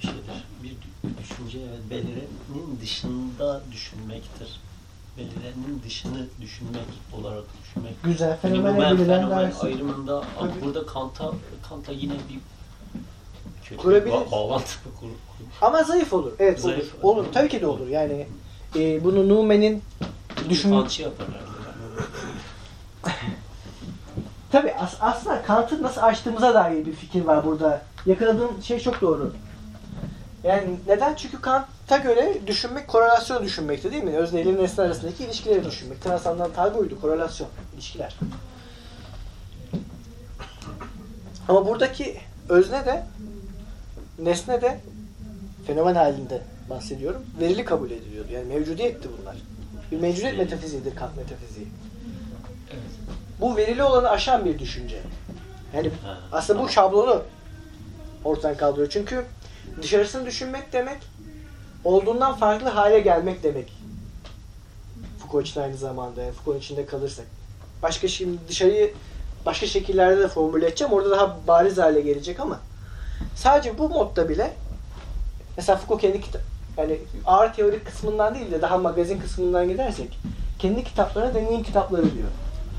[0.00, 4.60] şeydir, bir dü- düşünce evet, belirenin dışında düşünmektir.
[5.18, 8.02] Belirenin dışını düşünmek olarak düşünmek.
[8.04, 8.38] Güzel.
[8.38, 9.66] Fenomen, Fenomen fenomen, edilen fenomen dersi.
[9.66, 10.64] ayrımında Tabii.
[10.64, 11.30] burada Kant'a
[11.68, 12.38] Kant'a yine bir
[13.64, 14.06] kötü Kurabiliriz.
[14.12, 14.66] bir ba- bağlantı
[15.00, 16.32] kur, kur- Ama zayıf olur.
[16.38, 16.94] Evet Zayıf.
[17.04, 17.16] olur.
[17.16, 17.26] Olur.
[17.32, 17.88] Tabii ki de olur.
[17.88, 18.26] Yani
[18.76, 19.82] e, bunu Numen'in
[20.48, 20.70] düşün...
[20.70, 21.40] Kantçı yaparlar.
[24.52, 27.82] Tabii as- aslında Kant'ı nasıl açtığımıza dair bir fikir var burada.
[28.06, 29.32] Yakaladığın şey çok doğru.
[30.44, 31.14] Yani neden?
[31.14, 34.16] Çünkü Kant'a göre düşünmek korelasyon düşünmekti değil mi?
[34.16, 36.02] Özne ile nesne arasındaki ilişkileri düşünmek.
[36.02, 37.00] Transandan tabi uydu.
[37.00, 38.16] Korelasyon, ilişkiler.
[41.48, 43.06] Ama buradaki özne de
[44.18, 44.80] nesne de
[45.66, 47.22] fenomen halinde bahsediyorum.
[47.40, 48.32] Verili kabul ediliyordu.
[48.32, 49.36] Yani mevcudiyetti bunlar.
[49.92, 51.66] Bir mevcudiyet metafiziğidir Kant metafiziği.
[52.70, 52.82] Evet.
[53.40, 55.00] Bu verili olanı aşan bir düşünce.
[55.76, 55.90] Yani
[56.32, 57.22] aslında bu şablonu
[58.24, 58.90] ortadan kaldırıyor.
[58.90, 59.24] Çünkü
[59.82, 60.98] dışarısını düşünmek demek
[61.84, 63.72] olduğundan farklı hale gelmek demek.
[65.18, 66.22] Foucault için aynı zamanda.
[66.22, 67.26] Yani Foucault'un içinde kalırsak.
[67.82, 68.94] Başka şimdi dışarıyı
[69.46, 70.92] başka şekillerde de formüle edeceğim.
[70.92, 72.60] Orada daha bariz hale gelecek ama
[73.34, 74.52] sadece bu modda bile
[75.56, 76.42] mesela Foucault kendi kitap
[76.76, 80.18] yani ağır teorik kısmından değil de daha magazin kısmından gidersek
[80.58, 82.28] kendi kitaplarına deneyim kitapları diyor.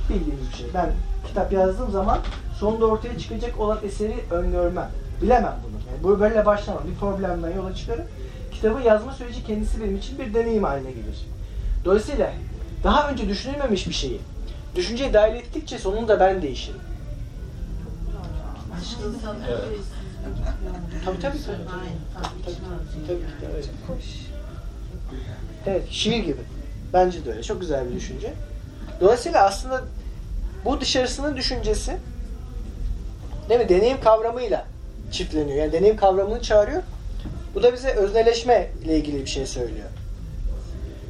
[0.10, 0.67] Bildiğimiz bir şey.
[0.73, 0.91] Ben
[1.27, 2.19] kitap yazdığım zaman
[2.60, 4.91] sonunda ortaya çıkacak olan eseri öngörmem.
[5.21, 5.81] Bilemem bunu.
[5.91, 6.84] Yani bu böyle başlamam.
[6.91, 8.06] Bir problemden yola çıkarım.
[8.51, 11.27] Kitabı yazma süreci kendisi benim için bir deneyim haline gelir.
[11.86, 12.34] Dolayısıyla
[12.84, 14.19] daha önce düşünülmemiş bir şeyi
[14.75, 16.80] düşünceye dahil ettikçe sonunda ben değişirim.
[19.49, 19.62] Evet.
[21.06, 21.58] Tabii tabii tabii.
[23.08, 23.65] Tabii, tabii.
[25.65, 26.41] Evet, şiir gibi.
[26.93, 27.43] Bence de öyle.
[27.43, 28.34] Çok güzel bir düşünce.
[29.01, 29.84] Dolayısıyla aslında
[30.65, 31.97] bu dışarısının düşüncesi
[33.49, 33.69] değil mi?
[33.69, 34.65] Deneyim kavramıyla
[35.12, 35.58] çiftleniyor.
[35.58, 36.84] Yani deneyim kavramını çağırıyor.
[37.56, 39.88] Bu da bize özneleşme ile ilgili bir şey söylüyor.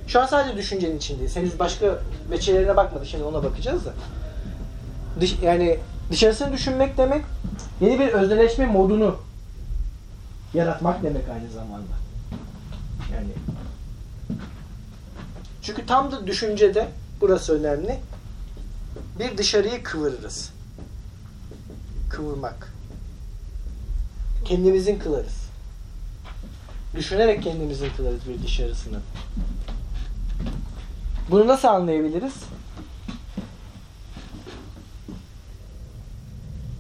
[0.08, 1.36] Şu an sadece düşüncenin içindeyiz.
[1.36, 2.00] Henüz başka
[2.32, 3.08] veçelerine bakmadık.
[3.08, 3.94] Şimdi ona bakacağız da.
[5.22, 5.80] Dış, yani
[6.12, 7.26] dışarısını düşünmek demek
[7.82, 9.16] yeni bir özneleşme modunu
[10.54, 11.94] yaratmak demek aynı zamanda.
[13.14, 13.30] Yani
[15.62, 16.88] çünkü tam da düşüncede
[17.22, 18.00] burası önemli.
[19.20, 20.54] Bir dışarıyı kıvırırız.
[22.10, 22.74] Kıvırmak.
[24.52, 25.50] Kendimizin kılarız.
[26.96, 29.00] Düşünerek kendimizin kılarız bir dışarısını.
[31.30, 32.34] Bunu nasıl anlayabiliriz?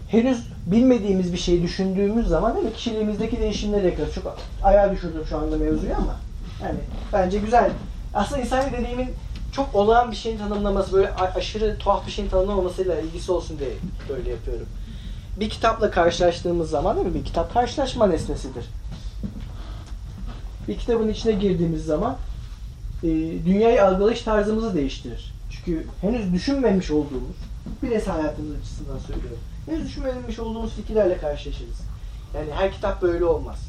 [0.08, 2.74] henüz bilmediğimiz bir şeyi düşündüğümüz zaman değil mi?
[2.74, 4.16] Kişiliğimizdeki değişimleri yakarız.
[4.16, 6.16] Çok ayağa düşürdüm şu anda mevzuyu ama
[6.64, 6.80] yani
[7.14, 7.72] bence güzel.
[8.14, 9.10] Aslında insani deneyimin
[9.52, 13.70] çok olağan bir şeyin tanımlaması, böyle aşırı tuhaf bir şeyin tanımlamamasıyla ilgisi olsun diye
[14.10, 14.68] böyle yapıyorum.
[15.38, 17.14] Bir kitapla karşılaştığımız zaman değil mi?
[17.14, 18.66] Bir kitap karşılaşma nesnesidir.
[20.68, 22.18] Bir kitabın içine girdiğimiz zaman
[23.04, 23.08] e,
[23.46, 25.34] dünyayı algılayış tarzımızı değiştirir.
[25.52, 27.36] Çünkü henüz düşünmemiş olduğumuz,
[27.84, 29.40] bireysel hayatımız açısından söylüyorum.
[29.66, 31.82] Henüz düşünmemiş olduğumuz fikirlerle karşılaşırız.
[32.36, 33.60] Yani her kitap böyle olmaz.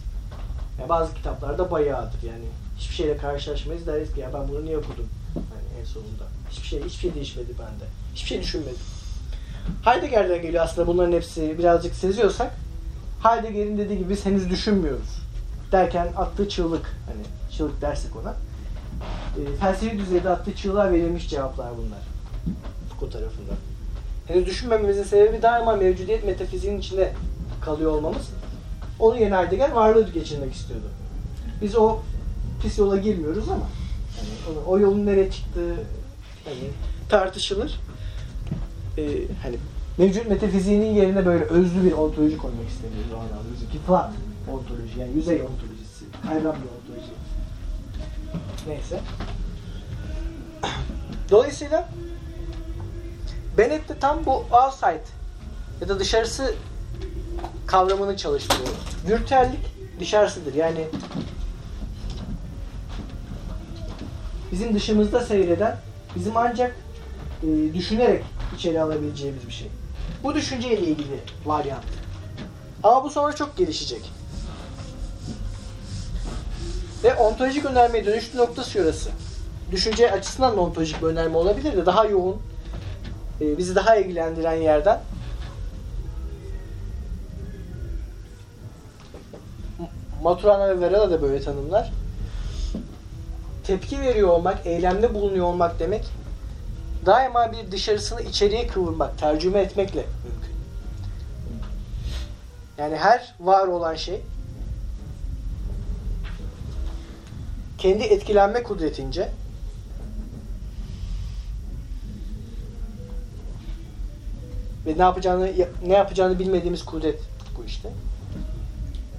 [0.78, 2.22] Yani bazı kitaplarda bayağıdır.
[2.22, 2.44] Yani
[2.78, 6.24] hiçbir şeyle karşılaşmayız deriz ki ya ben bunu niye okudum yani en sonunda.
[6.50, 7.84] Hiçbir şey hiçbir şey değişmedi bende.
[8.14, 8.80] Hiçbir şey düşünmedim.
[9.84, 12.54] Heidegger'den geliyor aslında bunların hepsi birazcık seziyorsak.
[13.22, 15.22] Heidegger'in dediği gibi biz henüz düşünmüyoruz.
[15.72, 18.34] Derken attığı çığlık hani çığlık dersek ona.
[19.38, 21.98] E, felsefi düzeyde attığı çığlığa verilmiş cevaplar bunlar.
[22.90, 23.56] Foucault tarafından.
[24.26, 27.12] Henüz düşünmememizin sebebi daima mevcudiyet metafiziğinin içinde
[27.60, 28.30] kalıyor olmamız.
[28.98, 30.86] Onu yeni Heidegger varlığı geçirmek istiyordu.
[31.62, 31.98] Biz o
[32.62, 33.66] pis yola girmiyoruz ama
[34.16, 35.74] hani o, yolun nereye çıktığı
[36.44, 36.70] hani
[37.08, 37.80] tartışılır.
[38.98, 39.02] Ee,
[39.42, 39.56] hani
[39.98, 43.42] mevcut metafiziğinin yerine böyle özlü bir ontoloji koymak istemiyoruz o anlamda.
[43.86, 44.12] Flat
[44.52, 47.12] ontoloji yani yüzey ontolojisi, kaygan bir ontoloji.
[48.66, 49.00] Neyse.
[51.30, 51.88] Dolayısıyla
[53.58, 55.04] Bennett de tam bu outside
[55.80, 56.54] ya da dışarısı
[57.66, 58.68] kavramını çalıştırıyor.
[59.08, 59.60] Virtüellik
[60.00, 60.54] dışarısıdır.
[60.54, 60.84] Yani
[64.52, 65.76] bizim dışımızda seyreden,
[66.16, 66.76] bizim ancak
[67.42, 68.24] e, düşünerek
[68.56, 69.68] içeri alabileceğimiz bir şey.
[70.22, 71.84] Bu düşünceyle ilgili varyant.
[72.82, 74.12] Ama bu sonra çok gelişecek.
[77.04, 79.10] Ve ontolojik önermeye dönüştüğü noktası şurası.
[79.70, 82.42] Düşünce açısından da ontolojik bir önerme olabilir de daha yoğun,
[83.40, 85.00] e, bizi daha ilgilendiren yerden
[90.22, 91.92] Maturana ve Verala da böyle tanımlar.
[93.64, 96.04] Tepki veriyor olmak, eylemde bulunuyor olmak demek
[97.06, 100.54] daima bir dışarısını içeriye kıvırmak, tercüme etmekle mümkün.
[102.78, 104.20] Yani her var olan şey
[107.78, 109.32] kendi etkilenme kudretince
[114.86, 115.52] ve ne yapacağını
[115.86, 117.20] ne yapacağını bilmediğimiz kudret
[117.56, 117.88] bu işte.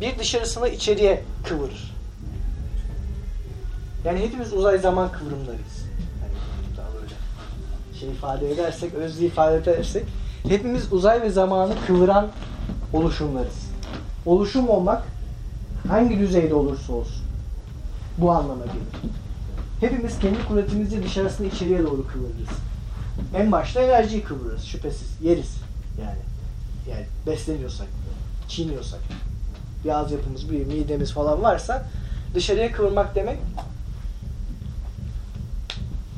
[0.02, 1.94] Bir dışarısını içeriye kıvırır.
[4.06, 5.73] Yani hepimiz uzay zaman kıvrımlarıyız.
[8.04, 10.04] Şey ifade edersek, özlü ifade edersek
[10.48, 12.28] hepimiz uzay ve zamanı kıvıran
[12.94, 13.70] oluşumlarız.
[14.26, 15.04] Oluşum olmak
[15.88, 17.24] hangi düzeyde olursa olsun
[18.18, 19.14] bu anlama gelir.
[19.80, 22.58] Hepimiz kendi kudretimizle dışarısını içeriye doğru kıvırırız.
[23.36, 25.08] En başta enerjiyi kıvırırız şüphesiz.
[25.22, 25.56] Yeriz
[26.02, 26.20] yani.
[26.90, 27.88] Yani besleniyorsak,
[28.48, 29.00] çiğniyorsak,
[29.86, 31.86] bir ağız yapımız, bir midemiz falan varsa
[32.36, 33.38] dışarıya kıvırmak demek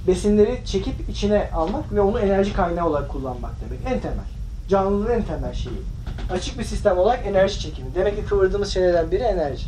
[0.08, 3.96] besinleri çekip içine almak ve onu enerji kaynağı olarak kullanmak demek.
[3.96, 4.26] En temel.
[4.70, 5.82] Canlılığın en temel şeyi.
[6.32, 7.96] Açık bir sistem olarak enerji çekimi.
[7.96, 9.66] Demek ki kıvırdığımız şeylerden biri enerji.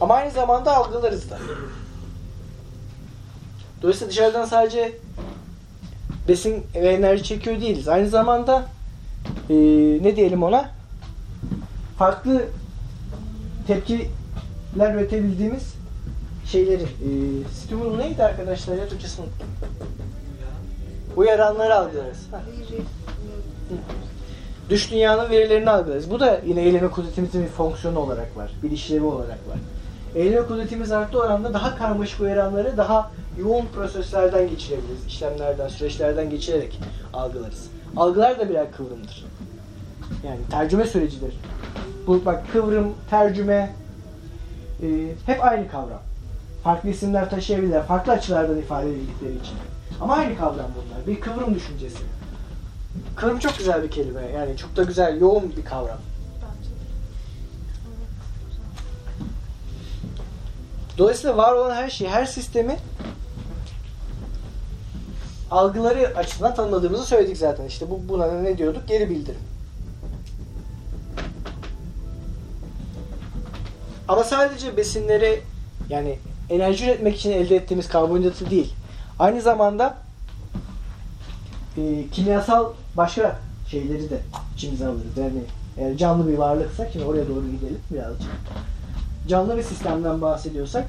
[0.00, 1.38] Ama aynı zamanda algılarız da.
[3.82, 4.92] Dolayısıyla dışarıdan sadece
[6.28, 7.88] besin ve enerji çekiyor değiliz.
[7.88, 8.64] Aynı zamanda
[9.50, 9.54] e,
[10.02, 10.70] ne diyelim ona?
[11.98, 12.44] Farklı
[13.66, 15.74] tepkiler üretebildiğimiz
[16.46, 16.82] şeyleri.
[16.82, 17.08] E,
[17.54, 18.76] stimulum neydi arkadaşlar?
[18.76, 19.26] Ya Türkçesini.
[21.16, 22.18] Uyaranları algılarız.
[22.30, 22.42] Ha.
[24.70, 26.10] Dış dünyanın verilerini algılarız.
[26.10, 28.50] Bu da yine eyleme kudretimizin bir fonksiyonu olarak var.
[28.62, 29.58] Bir işlevi olarak var.
[30.14, 35.06] Eyleme kudretimiz arttığı oranda daha karmaşık uyaranları daha yoğun proseslerden geçirebiliriz.
[35.06, 36.80] İşlemlerden, süreçlerden geçirerek
[37.12, 37.66] algılarız.
[37.96, 39.24] Algılar da birer kıvrımdır.
[40.26, 41.34] Yani tercüme sürecidir.
[42.06, 43.72] Bu bak kıvrım, tercüme
[44.82, 44.86] e,
[45.26, 46.02] hep aynı kavram.
[46.64, 47.86] Farklı isimler taşıyabilirler.
[47.86, 49.54] Farklı açılardan ifade edildikleri için.
[50.00, 51.06] Ama aynı kavram bunlar.
[51.06, 51.98] Bir kıvrım düşüncesi.
[53.16, 54.22] Kıvrım çok güzel bir kelime.
[54.26, 55.98] Yani çok da güzel, yoğun bir kavram.
[60.98, 62.76] Dolayısıyla var olan her şeyi, her sistemi
[65.50, 67.64] algıları açısından tanımladığımızı söyledik zaten.
[67.64, 68.88] İşte bu buna ne diyorduk?
[68.88, 69.40] Geri bildirim.
[74.08, 75.42] Ama sadece besinleri
[75.88, 76.18] yani
[76.50, 78.74] enerji üretmek için elde ettiğimiz karbonhidratı değil.
[79.18, 79.96] Aynı zamanda
[81.76, 83.38] e, kimyasal başka
[83.70, 84.20] şeyleri de
[84.56, 85.16] içimize alırız.
[85.16, 85.42] Yani
[85.78, 88.30] eğer canlı bir varlıksak, şimdi oraya doğru gidelim birazcık.
[89.28, 90.84] Canlı bir sistemden bahsediyorsak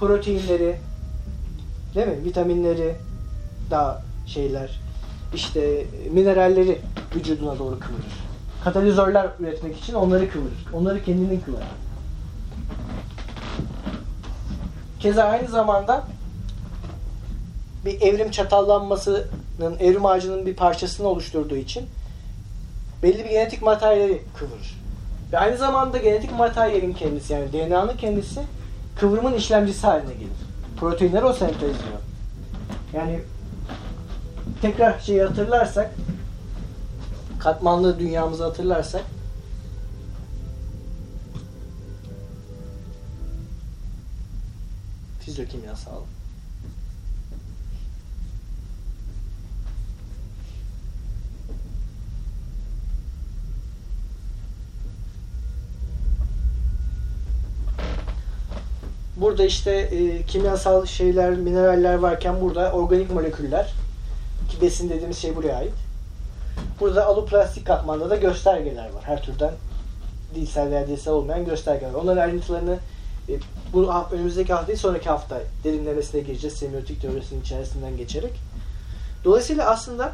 [0.00, 0.76] proteinleri,
[1.94, 2.24] değil mi?
[2.24, 2.94] Vitaminleri,
[3.70, 4.80] daha şeyler,
[5.34, 6.78] işte mineralleri
[7.16, 8.29] vücuduna doğru kıvırır.
[8.64, 10.66] Katalizörler üretmek için onları kıvırır.
[10.74, 11.62] Onları kendinin kılar.
[15.00, 16.04] Keza aynı zamanda
[17.84, 21.86] bir evrim çatallanmasının, evrim ağacının bir parçasını oluşturduğu için
[23.02, 24.80] belli bir genetik materyali kıvırır.
[25.32, 28.40] Ve aynı zamanda genetik materyalin kendisi yani DNA'nın kendisi
[28.96, 30.30] kıvrımın işlemcisi haline gelir.
[30.76, 32.00] Proteinleri o sentezliyor.
[32.92, 33.20] Yani
[34.62, 35.90] tekrar şeyi hatırlarsak
[37.40, 39.04] katmanlı dünyamızı hatırlarsak
[45.20, 46.00] fizyokimyasal
[59.16, 63.74] Burada işte e, kimyasal şeyler, mineraller varken burada organik moleküller
[64.48, 65.89] ki besin dediğimiz şey buraya ait.
[66.80, 69.02] Burada aluplastik katmanda da göstergeler var.
[69.02, 69.52] Her türden
[70.34, 71.94] dilsel veya dilsel olmayan göstergeler.
[71.94, 72.78] Onların ayrıntılarını
[73.28, 73.32] e,
[73.72, 78.32] bu önümüzdeki hafta değil sonraki hafta derinlemesine gireceğiz semiotik teorisinin içerisinden geçerek.
[79.24, 80.12] Dolayısıyla aslında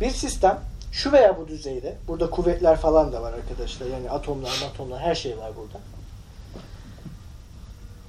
[0.00, 0.60] bir sistem
[0.92, 3.86] şu veya bu düzeyde, burada kuvvetler falan da var arkadaşlar.
[3.86, 5.78] Yani atomlar, atomlar her şey var burada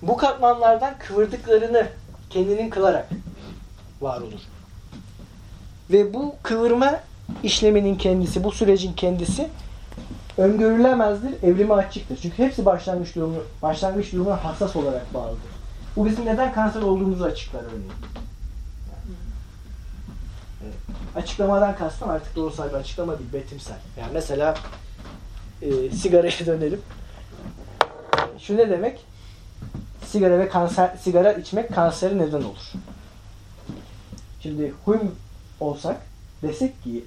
[0.01, 1.87] bu katmanlardan kıvırdıklarını
[2.29, 3.09] kendinin kılarak
[4.01, 4.41] var olur.
[5.89, 6.99] Ve bu kıvırma
[7.43, 9.49] işleminin kendisi, bu sürecin kendisi
[10.37, 12.19] öngörülemezdir, evrime açıktır.
[12.21, 15.51] Çünkü hepsi başlangıç durumu, başlangıç durumuna hassas olarak bağlıdır.
[15.95, 17.91] Bu bizim neden kanser olduğumuzu açıklar örneğin.
[20.63, 20.73] Evet.
[21.15, 23.77] Açıklamadan kastım artık doğrusal bir açıklama değil, betimsel.
[23.99, 24.55] Yani mesela
[25.61, 26.81] e, sigaraya dönelim.
[28.39, 28.99] Şu ne demek?
[30.07, 32.71] sigara ve kanser sigara içmek kanseri neden olur.
[34.43, 35.15] Şimdi huyum
[35.59, 35.97] olsak
[36.41, 37.05] desek ki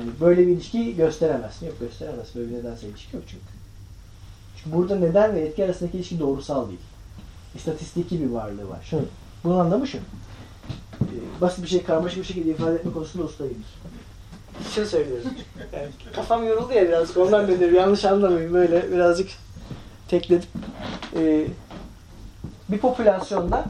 [0.00, 1.66] hani böyle bir ilişki gösteremezsin.
[1.66, 2.26] Yok gösteremez.
[2.34, 3.44] Böyle bir nedensel ilişki yok çünkü.
[4.56, 6.80] Çünkü burada neden ve etki arasındaki ilişki doğrusal değil.
[7.54, 8.78] İstatistiki bir varlığı var.
[8.82, 9.02] Şunu,
[9.44, 9.98] bunun anlamı şu.
[9.98, 13.68] Ee, basit bir şey karmaşık bir şekilde ifade etme konusunda ustayımdır.
[14.74, 15.30] Şunu söylüyorum.
[15.72, 17.16] Yani kafam yoruldu ya biraz.
[17.16, 17.76] Ondan dönüyorum.
[17.76, 18.54] Yanlış anlamayın.
[18.54, 19.30] Böyle birazcık
[20.08, 20.48] tekledim.
[21.16, 21.46] Ee,
[22.68, 23.64] bir popülasyonda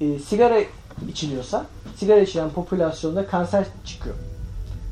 [0.00, 0.60] e, sigara
[1.08, 1.66] içiliyorsa
[1.96, 4.16] sigara içilen popülasyonda kanser çıkıyor.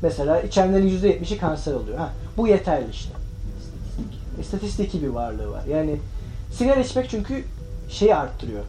[0.01, 1.97] Mesela içenlerin %70'i kanser oluyor.
[1.97, 3.11] Ha, bu yeterli işte.
[4.41, 5.63] İstatistiki bir varlığı var.
[5.65, 5.99] Yani
[6.51, 7.43] sigara içmek çünkü
[7.89, 8.63] şeyi arttırıyor.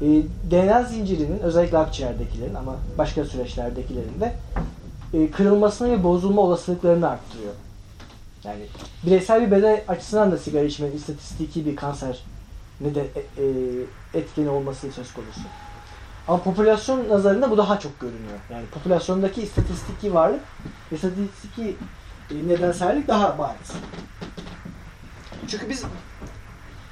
[0.00, 0.06] E,
[0.50, 4.34] DNA zincirinin özellikle akciğerdekilerin ama başka süreçlerdekilerin de
[5.14, 7.52] e, kırılmasını ve bozulma olasılıklarını arttırıyor.
[8.44, 8.62] Yani
[9.06, 12.18] bireysel bir beden açısından da sigara içmek istatistiki bir kanser
[12.80, 15.40] ne de e, e, etkin olması söz konusu.
[16.30, 18.38] Ama popülasyon nazarında bu daha çok görünüyor.
[18.50, 20.40] Yani popülasyondaki istatistiki varlık,
[20.92, 21.76] istatistiki
[22.30, 23.72] e, nedensellik daha bariz.
[25.48, 25.84] Çünkü biz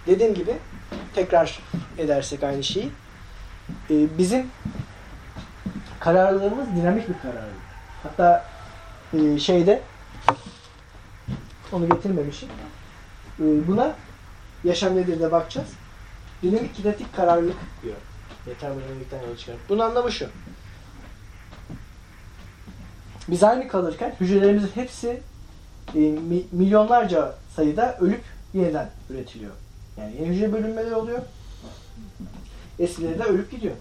[0.06, 0.56] dediğim gibi
[1.14, 1.60] tekrar
[1.98, 2.90] edersek aynı şeyi
[3.90, 4.46] e, bizim
[6.00, 7.68] kararlılığımız dinamik bir kararlılık.
[8.02, 8.44] Hatta
[9.12, 9.82] e, şeyde
[11.72, 12.48] onu getirmemişim.
[13.38, 13.94] Buna
[14.64, 15.68] yaşam nedir de bakacağız.
[16.42, 17.96] Dinamik kinetik kararlılık diyor.
[18.54, 19.60] Termodinamikten yola çıkarak.
[19.68, 20.26] Bunun anlamı şu.
[23.28, 25.20] Biz aynı kalırken hücrelerimizin hepsi
[25.94, 28.22] e, mi- milyonlarca sayıda ölüp
[28.54, 29.52] yeniden üretiliyor.
[29.98, 31.18] Yani yeni hücre bölünmeleri oluyor.
[32.78, 33.74] Eskileri de ölüp gidiyor.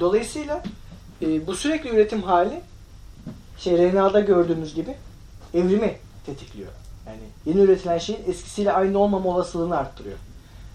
[0.00, 0.62] Dolayısıyla
[1.22, 2.60] e, bu sürekli üretim hali
[3.58, 4.96] şey RNA'da gördüğümüz gibi
[5.54, 6.70] evrimi tetikliyor.
[7.06, 10.16] Yani yeni üretilen şeyin eskisiyle aynı olmama olasılığını arttırıyor.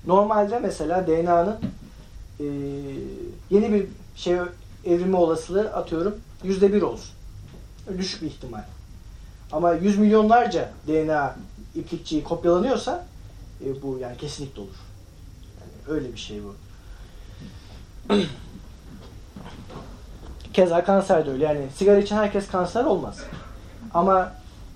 [0.07, 1.55] Normalde mesela DNA'nın
[2.39, 2.45] e,
[3.49, 3.85] yeni bir
[4.15, 4.37] şey
[4.85, 7.09] evrimi olasılığı atıyorum yüzde bir olsun.
[7.97, 8.63] Düşük bir ihtimal.
[9.51, 11.35] Ama yüz milyonlarca DNA
[11.75, 13.05] iplikçiyi kopyalanıyorsa
[13.65, 14.75] e, bu yani kesinlikle olur.
[15.59, 16.55] Yani öyle bir şey bu.
[20.53, 21.45] Keza kanser de öyle.
[21.45, 23.19] Yani sigara içen herkes kanser olmaz.
[23.93, 24.33] Ama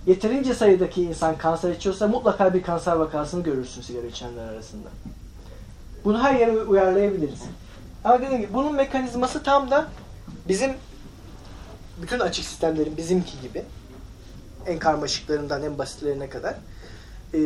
[0.08, 4.90] yeterince sayıdaki insan kanser içiyorsa mutlaka bir kanser vakasını görürsün sigara içenler arasında.
[6.06, 7.42] Bunu her yere uyarlayabiliriz.
[8.04, 9.88] Ama dediğim gibi bunun mekanizması tam da
[10.48, 10.72] bizim
[12.02, 13.64] bütün açık sistemlerin bizimki gibi
[14.66, 16.56] en karmaşıklarından en basitlerine kadar
[17.34, 17.40] e,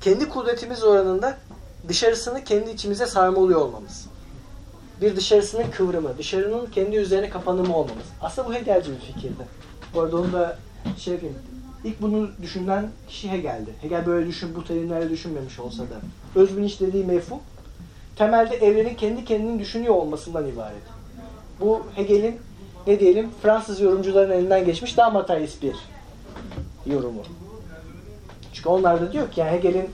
[0.00, 1.38] kendi kudretimiz oranında
[1.88, 4.06] dışarısını kendi içimize sarmalıyor olmamız.
[5.00, 8.04] Bir dışarısının kıvrımı, dışarının kendi üzerine kapanımı olmamız.
[8.20, 9.46] Aslında bu Hegelci bir fikirdi.
[9.94, 10.58] Bu arada onu da
[10.98, 11.36] şey yapayım.
[11.84, 13.70] İlk bunu düşünen kişi Hegel'di.
[13.80, 16.00] Hegel böyle düşün, bu terimlerle düşünmemiş olsa da.
[16.34, 17.38] Özbilinç dediği mefhum
[18.16, 20.82] temelde evrenin kendi kendini düşünüyor olmasından ibaret.
[21.60, 22.40] Bu Hegel'in
[22.86, 25.76] ne diyelim Fransız yorumcuların elinden geçmiş daha materyalist bir
[26.86, 27.22] yorumu.
[28.52, 29.90] Çünkü onlar da diyor ki yani Hegel'in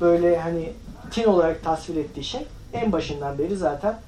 [0.00, 0.72] böyle hani
[1.10, 2.40] tin olarak tasvir ettiği şey
[2.72, 4.00] en başından beri zaten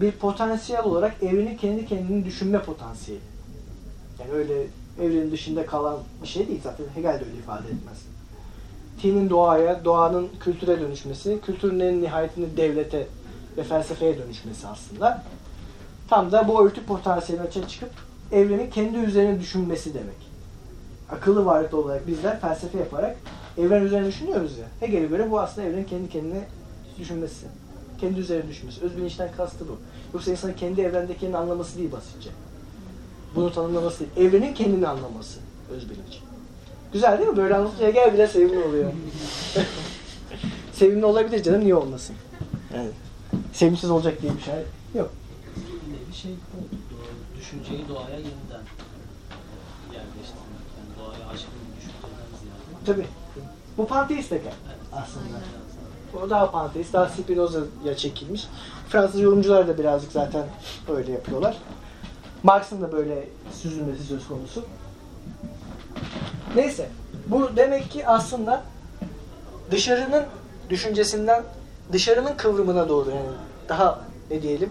[0.00, 3.22] bir potansiyel olarak evrenin kendi kendini düşünme potansiyeli.
[4.20, 4.66] Yani öyle
[5.00, 7.98] evrenin dışında kalan bir şey değil zaten Hegel de öyle ifade etmez.
[9.02, 13.06] Tinin doğaya, doğanın kültüre dönüşmesi, kültürün en nihayetinde devlete
[13.56, 15.22] ve felsefeye dönüşmesi aslında.
[16.08, 17.90] Tam da bu örtü potansiyeli açığa çıkıp
[18.32, 20.34] evrenin kendi üzerine düşünmesi demek.
[21.10, 23.16] Akıllı varlıklı olarak bizler felsefe yaparak
[23.58, 24.64] evren üzerine düşünüyoruz ya.
[24.80, 26.44] Hegel'e göre bu aslında evrenin kendi kendine
[26.98, 27.46] düşünmesi.
[28.00, 28.80] Kendi üzerine düşünmesi.
[28.80, 29.78] Özbilinçten kastı bu.
[30.14, 32.30] Yoksa insanın kendi evrendekini anlaması değil basitçe.
[33.34, 34.28] Bunu tanımlaması değil.
[34.28, 35.40] Evrenin kendini anlaması.
[35.70, 36.20] Özbilinç.
[36.92, 37.36] Güzel değil mi?
[37.36, 38.92] Böyle anlatınca Hegel bile sevimli oluyor.
[40.72, 41.60] sevimli olabilir canım.
[41.60, 42.16] Niye olmasın?
[42.74, 42.88] Yani
[43.52, 44.54] sevimsiz olacak diye bir şey
[44.94, 45.10] yok.
[46.08, 46.30] Bir şey
[47.38, 48.64] Düşünceyi doğaya yeniden
[49.92, 50.64] yerleştirmek.
[50.78, 52.84] Yani doğaya aşkın düşünceden ziyade.
[52.86, 53.06] Tabii.
[53.78, 54.42] Bu panteist Evet.
[54.92, 55.40] aslında.
[56.22, 58.46] O daha panteist, daha Spinoza'ya çekilmiş.
[58.88, 60.44] Fransız yorumcular da birazcık zaten
[60.88, 61.56] öyle yapıyorlar.
[62.44, 64.64] Marx'ın da böyle süzülmesi söz konusu.
[66.56, 66.88] Neyse.
[67.26, 68.62] Bu demek ki aslında
[69.70, 70.24] dışarının
[70.70, 71.42] düşüncesinden
[71.92, 73.28] dışarının kıvrımına doğru yani
[73.68, 74.70] daha ne diyelim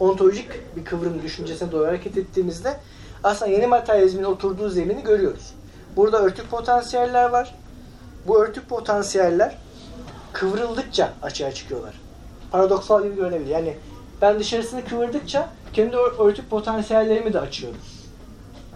[0.00, 2.76] ontolojik bir kıvrım düşüncesine doğru hareket ettiğimizde
[3.24, 5.54] aslında yeni materyalizmin oturduğu zemini görüyoruz.
[5.96, 7.54] Burada örtük potansiyeller var.
[8.26, 9.58] Bu örtük potansiyeller
[10.32, 12.00] kıvrıldıkça açığa çıkıyorlar.
[12.50, 13.50] Paradoksal gibi görünebilir.
[13.50, 13.76] Yani
[14.22, 17.80] ben dışarısını kıvırdıkça kendi örtük potansiyellerimi de açıyorum.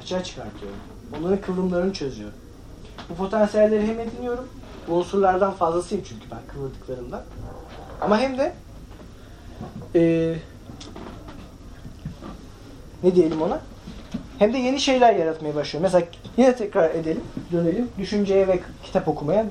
[0.02, 0.78] Açığa çıkartıyorum.
[1.18, 2.38] Onların kıvrımlarını çözüyorum.
[3.10, 4.48] Bu potansiyelleri hem ediniyorum,
[4.88, 7.22] bu unsurlardan fazlasıyım çünkü ben kıvırdıklarımdan.
[8.00, 8.52] Ama hem de
[9.94, 10.38] eee
[13.02, 13.60] ne diyelim ona?
[14.38, 15.82] Hem de yeni şeyler yaratmaya başlıyor.
[15.82, 17.22] Mesela yine tekrar edelim,
[17.52, 17.88] dönelim.
[17.98, 19.46] Düşünceye ve kitap okumaya.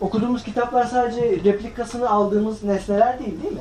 [0.00, 3.60] Okuduğumuz kitaplar sadece replikasını aldığımız nesneler değil değil mi?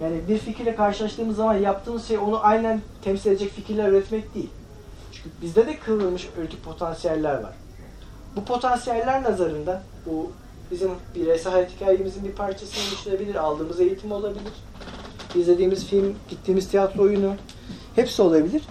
[0.00, 4.50] Yani bir fikirle karşılaştığımız zaman yaptığımız şey onu aynen temsil edecek fikirler üretmek değil.
[5.12, 7.52] Çünkü bizde de kıvrılmış örtük potansiyeller var.
[8.36, 10.32] Bu potansiyeller nazarında bu
[10.70, 14.52] bizim bireysel hayat hikayemizin bir parçasını oluşturabilir, aldığımız eğitim olabilir,
[15.34, 17.34] izlediğimiz film, gittiğimiz tiyatro oyunu
[17.96, 18.62] hepsi olabilir.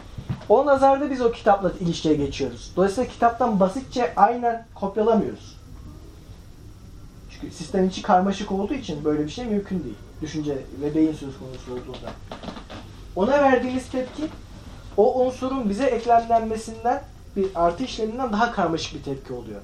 [0.50, 2.72] O nazarda biz o kitapla ilişkiye geçiyoruz.
[2.76, 5.58] Dolayısıyla kitaptan basitçe aynen kopyalamıyoruz.
[7.30, 9.96] Çünkü sistem içi karmaşık olduğu için böyle bir şey mümkün değil.
[10.22, 12.12] Düşünce ve beyin söz konusu olduğunda.
[13.16, 14.24] Ona verdiğimiz tepki
[14.98, 17.04] o unsurun bize eklemlenmesinden
[17.36, 19.62] bir artı işleminden daha karmaşık bir tepki oluyor.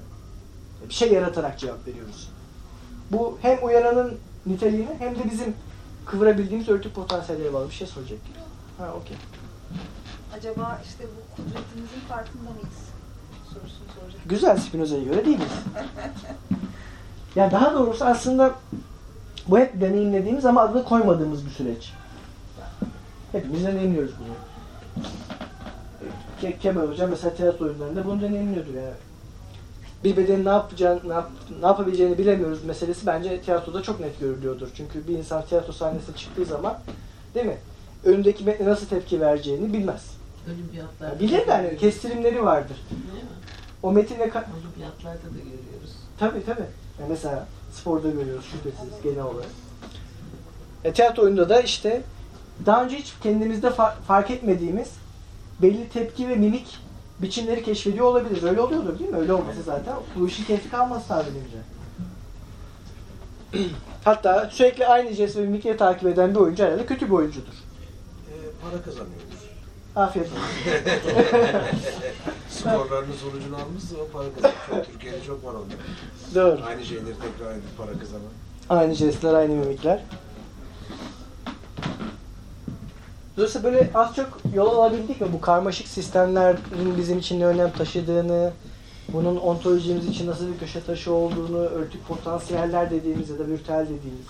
[0.88, 2.30] Bir şey yaratarak cevap veriyoruz.
[3.10, 5.54] Bu hem uyaranın niteliğini hem de bizim
[6.06, 8.18] kıvırabildiğimiz örtük potansiyelleri bağlı bir şey soracak.
[8.78, 9.16] Ha okey.
[10.38, 12.78] Acaba işte bu kudretimizin farkında mıyız?
[13.44, 14.20] Sorusunu soracak.
[14.26, 15.46] Güzel Spinoza'ya göre değiliz.
[17.36, 18.54] Yani daha doğrusu aslında
[19.48, 21.92] bu hep deneyimlediğimiz ama adını koymadığımız bir süreç.
[23.32, 24.34] Hepimiz deneyimliyoruz bunu.
[26.40, 28.94] Ke Kemal Hoca mesela tiyatro oyunlarında bunu deneyimliyordur yani.
[30.04, 31.30] Bir bedenin ne yapacağını, ne, yap,
[31.60, 34.68] ne yapabileceğini bilemiyoruz meselesi bence tiyatroda çok net görülüyordur.
[34.74, 36.78] Çünkü bir insan tiyatro sahnesine çıktığı zaman
[37.34, 37.56] değil mi?
[38.04, 40.16] Önündeki metne nasıl tepki vereceğini bilmez.
[40.46, 41.12] Olimpiyatlarda.
[41.12, 42.76] Yani bilir de hani kestirimleri vardır.
[42.90, 43.30] Değil mi?
[43.82, 45.96] O metinle Olimpiyatlarda da görüyoruz.
[46.18, 46.66] Tabii tabii.
[47.00, 49.50] Yani mesela sporda görüyoruz şüphesiz genel olarak.
[50.84, 52.02] E, tiyatro oyunda da işte
[52.66, 54.88] daha önce hiç kendimizde fa- fark etmediğimiz
[55.62, 56.78] belli tepki ve mimik
[57.18, 58.44] biçimleri keşfediyor olabiliriz.
[58.44, 59.16] Öyle oluyordur değil mi?
[59.16, 59.94] Öyle olması zaten.
[60.16, 61.56] Bu işin keyfi kalmaz tahminimce.
[64.04, 67.52] Hatta sürekli aynı jest ve mimikleri takip eden bir oyuncu herhalde kötü bir oyuncudur.
[67.52, 69.25] Ee, para kazanıyoruz.
[69.96, 70.44] Afiyet olsun.
[72.50, 74.54] Skorlarının sonucunu almışsa o para kazanıyor.
[74.70, 75.76] Çok, Türkiye'de çok var onlar.
[76.34, 76.64] Doğru.
[76.66, 78.22] Aynı şeyleri tekrar edip para kazanan.
[78.68, 80.00] Aynı jestler, aynı mimikler.
[83.36, 85.28] Dolayısıyla böyle az çok yol alabildik mi?
[85.32, 88.52] Bu karmaşık sistemlerin bizim için ne önem taşıdığını,
[89.12, 94.26] bunun ontolojimiz için nasıl bir köşe taşı olduğunu, örtük potansiyeller dediğimiz ya da virtüel dediğimiz,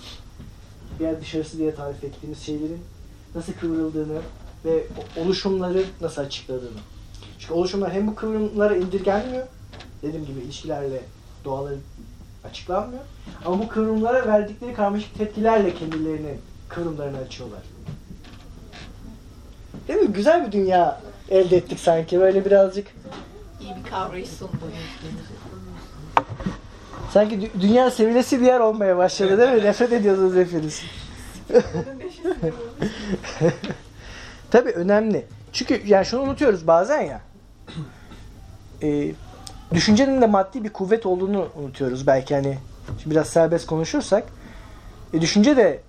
[0.99, 2.81] bir yer dışarısı diye tarif ettiğimiz şeylerin
[3.35, 4.21] nasıl kıvrıldığını
[4.65, 4.83] ve
[5.17, 6.79] oluşumları nasıl açıkladığını.
[7.39, 9.47] Çünkü oluşumlar hem bu kıvrımlara indirgenmiyor,
[10.03, 11.01] dediğim gibi ilişkilerle
[11.45, 11.77] doğaları
[12.49, 13.01] açıklanmıyor.
[13.45, 17.59] Ama bu kıvrımlara verdikleri karmaşık tepkilerle kendilerinin kıvrımlarını açıyorlar.
[19.87, 20.07] Değil mi?
[20.13, 22.19] Güzel bir dünya elde ettik sanki.
[22.19, 22.87] Böyle birazcık
[23.61, 24.51] İyi bir kavrayış sundu.
[27.13, 29.63] sanki dü- dünya sevilesi bir yer olmaya başladı değil mi?
[29.63, 30.81] Nefret ediyordunuz hepiniz.
[34.51, 35.25] Tabii önemli.
[35.53, 37.21] Çünkü yani şunu unutuyoruz bazen ya.
[38.83, 39.11] Ee,
[39.73, 42.57] düşüncenin de maddi bir kuvvet olduğunu unutuyoruz belki hani.
[43.01, 44.23] Şimdi biraz serbest konuşursak.
[45.13, 45.81] E, düşünce de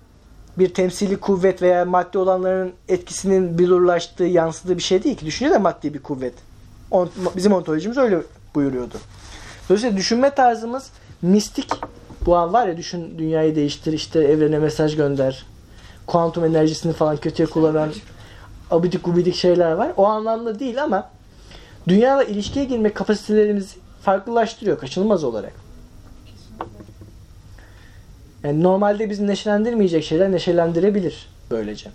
[0.57, 5.25] bir temsili kuvvet veya maddi olanların etkisinin bilurlaştığı, yansıdığı bir şey değil ki.
[5.25, 6.33] Düşünce de maddi bir kuvvet.
[6.91, 8.19] On- bizim ontolojimiz öyle
[8.55, 8.95] buyuruyordu.
[9.69, 10.89] Dolayısıyla düşünme tarzımız
[11.21, 11.71] mistik.
[12.25, 15.45] Bu an var ya düşün dünyayı değiştir, işte evrene mesaj gönder.
[16.07, 17.89] Kuantum enerjisini falan kötüye kullanan
[18.71, 19.91] abidik gubidik şeyler var.
[19.97, 21.09] O anlamda değil ama
[21.87, 25.53] dünyayla ilişkiye girme kapasitelerimizi farklılaştırıyor kaçınılmaz olarak.
[28.43, 31.89] Yani normalde bizi neşelendirmeyecek şeyler neşelendirebilir böylece.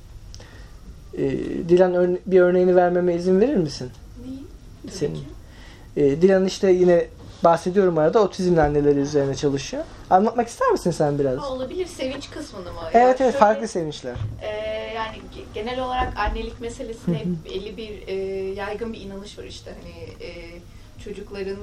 [1.18, 1.30] Ee,
[1.68, 3.90] Dilan örne- bir örneğini vermeme izin verir misin?
[4.26, 4.38] Neyi?
[4.94, 5.24] Senin.
[5.96, 7.06] Ee, Dilan işte yine
[7.44, 9.84] bahsediyorum arada otizmli anneleri üzerine çalışıyor.
[10.10, 11.38] Anlatmak ister misin sen biraz?
[11.38, 12.80] Ha, olabilir sevinç kısmını mı?
[12.92, 14.14] Evet evet şöyle, farklı sevinçler.
[14.42, 14.48] e,
[14.94, 18.14] yani ge- genel olarak annelik meselesine hep belli bir e,
[18.54, 20.50] yaygın bir inanış var işte hani e,
[21.04, 21.58] çocukların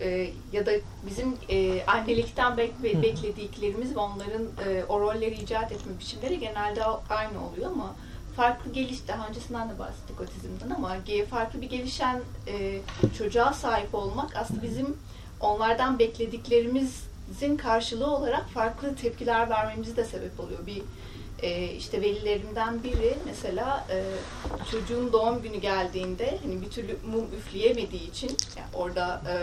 [0.00, 0.70] e, ya da
[1.10, 6.84] bizim e, annelikten bek- be- beklediklerimiz ve onların e, o rolleri icat etme biçimleri genelde
[7.10, 7.94] aynı oluyor ama
[8.36, 10.96] farklı geliş daha öncesinden de bahsettik otizmden ama
[11.30, 12.78] farklı bir gelişen e,
[13.18, 14.96] çocuğa sahip olmak aslında bizim
[15.40, 20.66] onlardan beklediklerimizin karşılığı olarak farklı tepkiler vermemize de sebep oluyor.
[20.66, 20.82] Bir
[21.42, 24.04] e, işte velilerimden biri mesela e,
[24.70, 29.34] çocuğun doğum günü geldiğinde hani bir türlü mum üfleyemediği için yani orada e,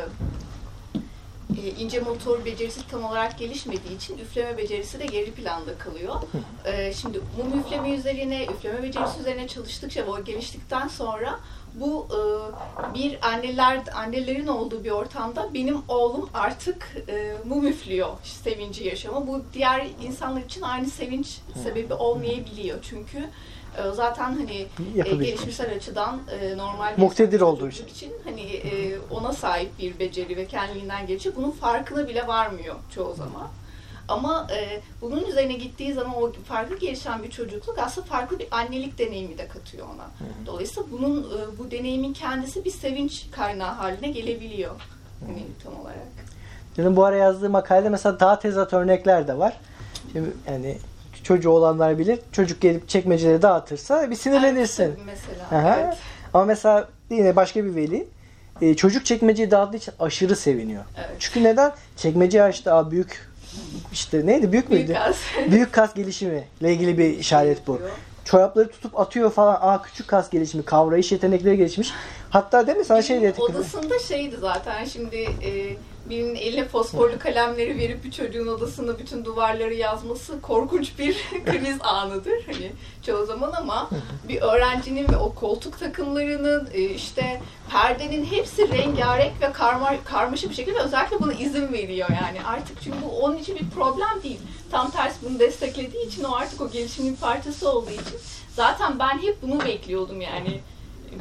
[1.61, 6.15] e, ince motor becerisi tam olarak gelişmediği için üfleme becerisi de geri planda kalıyor.
[6.65, 11.39] E, şimdi mum üfleme üzerine, üfleme becerisi üzerine çalıştıkça o geliştikten sonra
[11.79, 12.19] bu e,
[12.93, 19.27] bir anneler annelerin olduğu bir ortamda benim oğlum artık e, mum üflüyor sevinci yaşıyor ama
[19.27, 22.77] bu diğer insanlar için aynı sevinç sebebi olmayabiliyor.
[22.81, 23.17] Çünkü
[23.77, 28.13] e, zaten hani e, gelişmişsel açıdan e, normal bir Muktedir olduğu çocuk için.
[28.23, 31.35] hani e, ona sahip bir beceri ve kendiliğinden geçiyor.
[31.35, 33.47] Bunun farkına bile varmıyor çoğu zaman.
[34.07, 38.99] Ama e, bunun üzerine gittiği zaman o farklı gelişen bir çocukluk aslında farklı bir annelik
[38.99, 40.07] deneyimi de katıyor ona.
[40.45, 44.75] Dolayısıyla bunun e, bu deneyimin kendisi bir sevinç kaynağı haline gelebiliyor.
[45.27, 45.97] Hani tam olarak.
[46.77, 49.57] Benim bu ara yazdığım makalede mesela daha tezat örnekler de var.
[50.13, 50.77] Şimdi yani
[51.23, 52.19] çocuğu olanlar bilir.
[52.31, 54.83] Çocuk gelip çekmeceleri dağıtırsa bir sinirlenirsin.
[54.83, 55.61] Evet, mesela.
[55.61, 55.79] Aha.
[55.79, 55.97] Evet.
[56.33, 58.07] Ama mesela yine başka bir veli
[58.61, 60.83] e, çocuk çekmeceyi dağıttığı için aşırı seviniyor.
[60.97, 61.15] Evet.
[61.19, 61.71] Çünkü neden?
[61.97, 62.73] Çekmeceyi açtı.
[62.73, 63.29] Aa, büyük
[63.93, 64.51] işte neydi?
[64.51, 64.87] Büyük müydü?
[64.87, 65.15] Büyük az.
[65.51, 67.81] büyük kas gelişimi ile ilgili bir işaret bu.
[68.25, 69.57] Çorapları tutup atıyor falan.
[69.61, 71.91] Aa küçük kas gelişimi, kavrayış yetenekleri gelişmiş.
[72.29, 73.41] Hatta değil mi sana şey Benim dedi.
[73.41, 75.77] odasında şeydi zaten şimdi e,
[76.09, 82.45] birinin eline fosforlu kalemleri verip bir çocuğun odasında bütün duvarları yazması korkunç bir kriz anıdır
[82.45, 82.71] hani
[83.05, 83.89] çoğu zaman ama
[84.29, 90.55] bir öğrencinin ve o koltuk takımlarının e, işte perdenin hepsi rengarenk ve karma, karmaşık bir
[90.55, 94.39] şekilde özellikle buna izin veriyor yani artık çünkü bu onun için bir problem değil.
[94.71, 98.19] Tam tersi bunu desteklediği için o artık o gelişimin bir parçası olduğu için
[98.55, 100.61] zaten ben hep bunu bekliyordum yani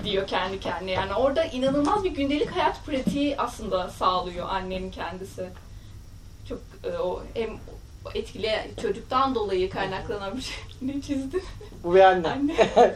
[0.04, 0.90] diyor kendi kendine.
[0.90, 5.48] Yani orada inanılmaz bir gündelik hayat pratiği aslında sağlıyor annenin kendisi.
[6.48, 7.50] Çok e, o hem
[8.14, 10.56] etkili çocuktan dolayı kaynaklanan bir şey.
[10.82, 11.42] ne çizdin?
[11.84, 12.28] Bu bir anne.
[12.28, 12.54] Anne.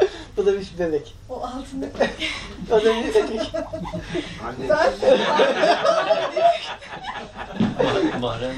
[0.36, 1.14] Bu da bir bebek.
[1.28, 1.86] O altında
[2.70, 3.52] O da bir bebek.
[4.44, 4.68] Anne
[8.20, 8.54] Mahrem.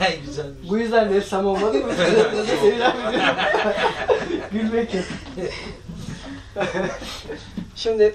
[0.26, 0.70] Güzelmiş.
[0.70, 1.92] Bu yüzden ressam olmadı mı?
[4.52, 5.04] Gülmek yok.
[7.76, 8.14] Şimdi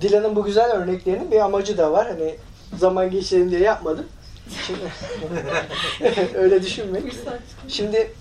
[0.00, 2.08] Dilan'ın bu güzel örneklerinin bir amacı da var.
[2.08, 2.36] Hani
[2.78, 4.06] zaman geçirelim diye yapmadım.
[4.66, 4.80] Şimdi,
[6.34, 7.12] öyle düşünmeyin.
[7.68, 8.12] Şimdi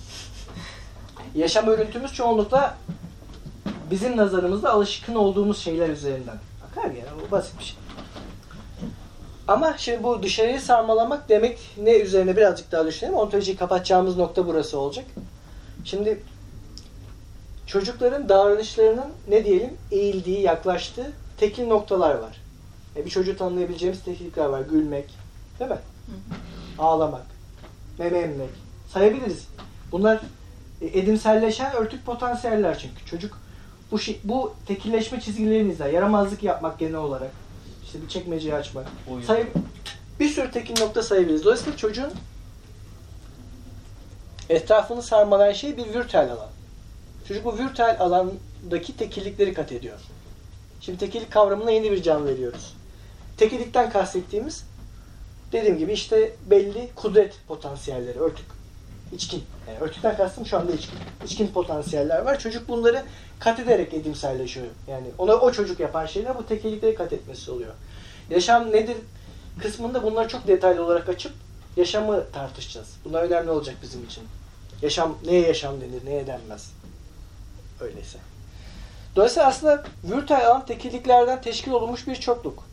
[1.35, 2.77] yaşam örüntümüz çoğunlukla
[3.91, 6.37] bizim nazarımızda alışkın olduğumuz şeyler üzerinden.
[6.71, 7.77] Akar ya bu basit bir şey.
[9.47, 13.15] Ama şimdi bu dışarıyı sarmalamak demek ne üzerine birazcık daha düşünelim.
[13.15, 15.05] Ontolojiyi kapatacağımız nokta burası olacak.
[15.83, 16.23] Şimdi
[17.67, 22.41] çocukların davranışlarının ne diyelim eğildiği, yaklaştığı tekil noktalar var.
[22.95, 24.61] E bir çocuğu tanımlayabileceğimiz tekillikler var.
[24.61, 25.05] Gülmek,
[25.59, 25.77] değil mi?
[26.79, 27.25] Ağlamak,
[27.99, 28.49] meme emmek.
[28.93, 29.47] Sayabiliriz.
[29.91, 30.19] Bunlar
[30.81, 33.05] edimselleşen örtük potansiyeller çünkü.
[33.05, 33.39] Çocuk
[33.91, 35.89] bu şey, bu tekilleşme çizgilerini izler.
[35.89, 37.31] Yaramazlık yapmak genel olarak.
[37.83, 38.87] İşte bir çekmeceyi açmak.
[39.09, 39.21] Oyun.
[39.21, 39.47] Say
[40.19, 41.45] bir sürü tekil nokta sayabiliriz.
[41.45, 42.11] Dolayısıyla çocuğun
[44.49, 46.49] etrafını sarmalayan şey bir virtüel alan.
[47.27, 49.99] Çocuk bu virtüel alandaki tekillikleri kat ediyor.
[50.81, 52.73] Şimdi tekillik kavramına yeni bir can veriyoruz.
[53.37, 54.65] Tekillikten kastettiğimiz
[55.51, 58.45] dediğim gibi işte belli kudret potansiyelleri, örtük,
[59.15, 59.43] içkin.
[59.67, 60.99] Yani örtükten kastım şu anda içkin.
[61.25, 62.39] İçkin potansiyeller var.
[62.39, 63.03] Çocuk bunları
[63.39, 64.67] kat ederek edimselleşiyor.
[64.87, 67.73] Yani ona o çocuk yapan şeyler bu tekillikleri kat etmesi oluyor.
[68.29, 68.97] Yaşam nedir
[69.61, 71.33] kısmında bunları çok detaylı olarak açıp
[71.77, 72.87] yaşamı tartışacağız.
[73.05, 74.23] Bunlar önemli olacak bizim için.
[74.81, 76.71] Yaşam neye yaşam denir, neye denmez.
[77.81, 78.17] Öyleyse.
[79.15, 82.63] Dolayısıyla aslında virtüel alan tekilliklerden teşkil olunmuş bir çokluk.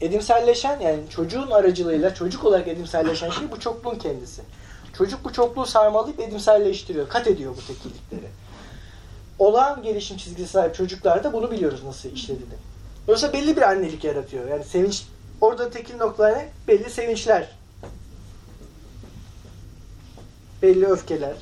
[0.00, 4.42] Edimselleşen yani çocuğun aracılığıyla çocuk olarak edimselleşen şey bu çokluğun kendisi.
[4.98, 8.30] Çocuk bu çokluğu sarmalayıp edimselleştiriyor, kat ediyor bu tekillikleri.
[9.38, 12.54] Olağan gelişim çizgisi sahip çocuklarda bunu biliyoruz nasıl işlediğini.
[13.08, 14.48] Yoksa belli bir annelik yaratıyor.
[14.48, 15.02] Yani sevinç,
[15.40, 16.48] orada tekil noktalar ne?
[16.68, 17.50] Belli sevinçler.
[20.62, 21.36] Belli öfkeler.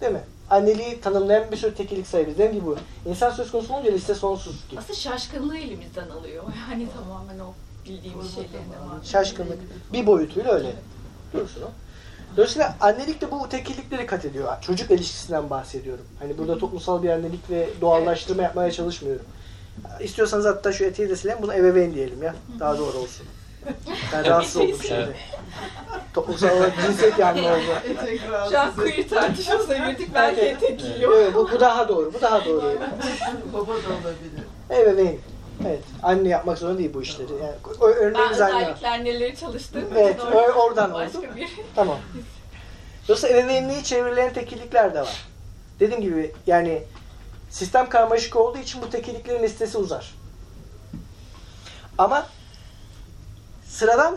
[0.00, 0.24] Değil mi?
[0.50, 2.38] Anneliği tanımlayan bir sürü tekillik sayabiliriz.
[2.38, 2.76] Dediğim gibi bu.
[3.06, 4.80] İnsan söz konusu olunca liste sonsuz gibi.
[4.80, 6.44] Aslında şaşkınlığı elimizden alıyor.
[6.70, 7.52] Yani tamamen o
[7.84, 9.04] bildiğimiz şeylerin var.
[9.04, 9.58] Şaşkınlık.
[9.92, 10.72] Bir boyutuyla öyle.
[11.32, 11.70] Dursun o.
[12.36, 14.48] Dolayısıyla annelik de bu tekillikleri kat ediyor.
[14.60, 16.04] Çocuk ilişkisinden bahsediyorum.
[16.18, 19.26] Hani burada toplumsal bir annelik ve doğallaştırma yapmaya çalışmıyorum.
[20.00, 21.38] İstiyorsanız hatta şu etiği de silelim.
[21.42, 22.34] Bunu ebeveyn diyelim ya.
[22.60, 23.26] Daha doğru olsun.
[24.12, 25.16] Ben rahatsız oldum şimdi.
[26.14, 27.62] Toplumsal olarak cinsiyet yanlı oldu.
[28.50, 30.08] Şu an queer tartışmasına girdik.
[30.14, 31.12] Belki etek yiyor.
[31.16, 32.14] Evet, bu, bu daha doğru.
[32.14, 32.62] Bu daha doğru.
[33.52, 34.44] Baba da olabilir.
[34.70, 35.18] Ebeveyn.
[35.66, 35.82] Evet.
[36.02, 37.32] Anne yapmak zorunda değil bu işleri.
[37.32, 38.56] Yani, Ben örneğimiz aynı.
[38.56, 41.26] özellikle anneleri çalıştığım Evet, için oradan başka oldu.
[41.36, 41.98] bir Tamam.
[43.08, 45.26] Dolayısıyla ebeveynliği çevrilen tekillikler de var.
[45.80, 46.82] Dediğim gibi yani
[47.50, 50.14] sistem karmaşık olduğu için bu tekilliklerin listesi uzar.
[51.98, 52.26] Ama
[53.68, 54.16] sıradan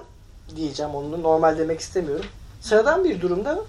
[0.55, 2.25] diyeceğim onu normal demek istemiyorum.
[2.61, 3.59] Sıradan bir durumda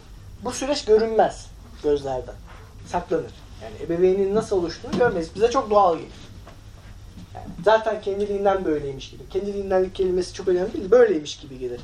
[0.45, 1.47] bu süreç görünmez
[1.83, 2.35] gözlerden.
[2.87, 3.33] Saklanır.
[3.63, 5.35] Yani ebeveynin nasıl oluştuğunu görmeyiz.
[5.35, 6.11] Bize çok doğal gelir.
[7.39, 9.29] Yani zaten kendiliğinden böyleymiş gibi.
[9.31, 10.91] Kendiliğinden kelimesi çok önemli değil.
[10.91, 11.81] Böyleymiş gibi gelir.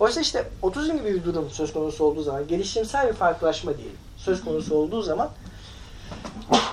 [0.00, 4.44] Oysa işte otizm gibi bir durum söz konusu olduğu zaman, gelişimsel bir farklılaşma diyelim söz
[4.44, 5.30] konusu olduğu zaman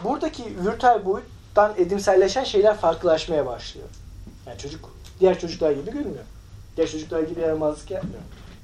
[0.03, 3.87] buradaki virtüel boyuttan edimselleşen şeyler farklılaşmaya başlıyor.
[4.47, 6.23] Yani çocuk diğer çocuklar gibi gülmüyor.
[6.77, 8.21] Diğer çocuklar gibi yaramazlık yapmıyor.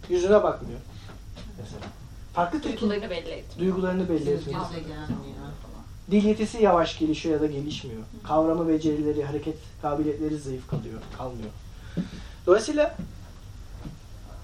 [0.09, 0.79] Yüzüne bakmıyor.
[1.61, 1.85] Mesela.
[2.33, 3.59] Farklı duygularını belli etmiyor.
[3.59, 4.61] duygularını belli Göz etmiyor.
[4.61, 5.09] göze gelmiyor.
[6.11, 8.01] Dil yetisi yavaş gelişiyor ya da gelişmiyor.
[8.23, 11.49] Kavrama becerileri, hareket kabiliyetleri zayıf kalıyor, kalmıyor.
[12.47, 12.95] Dolayısıyla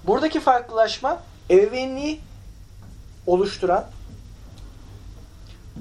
[0.06, 2.20] buradaki farklılaşma ebeveynliği
[3.26, 3.86] oluşturan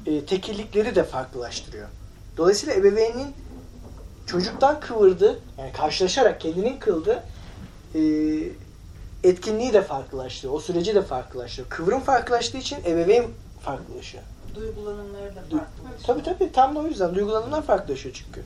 [0.06, 1.88] e, tekillikleri de farklılaştırıyor.
[2.38, 3.28] Dolayısıyla ebeveynin
[4.28, 7.24] çocuktan kıvırdığı, yani karşılaşarak kendinin kıldığı
[7.96, 8.02] e,
[9.24, 10.54] etkinliği de farklılaştırıyor.
[10.54, 11.70] O süreci de farklılaştırıyor.
[11.70, 13.26] Kıvrım farklılaştığı için ebeveyn
[13.62, 14.24] farklılaşıyor.
[14.56, 16.04] Duygulanımları da farklı.
[16.08, 18.44] Tabii tabii tam da o yüzden duygulanımlar farklılaşıyor çünkü.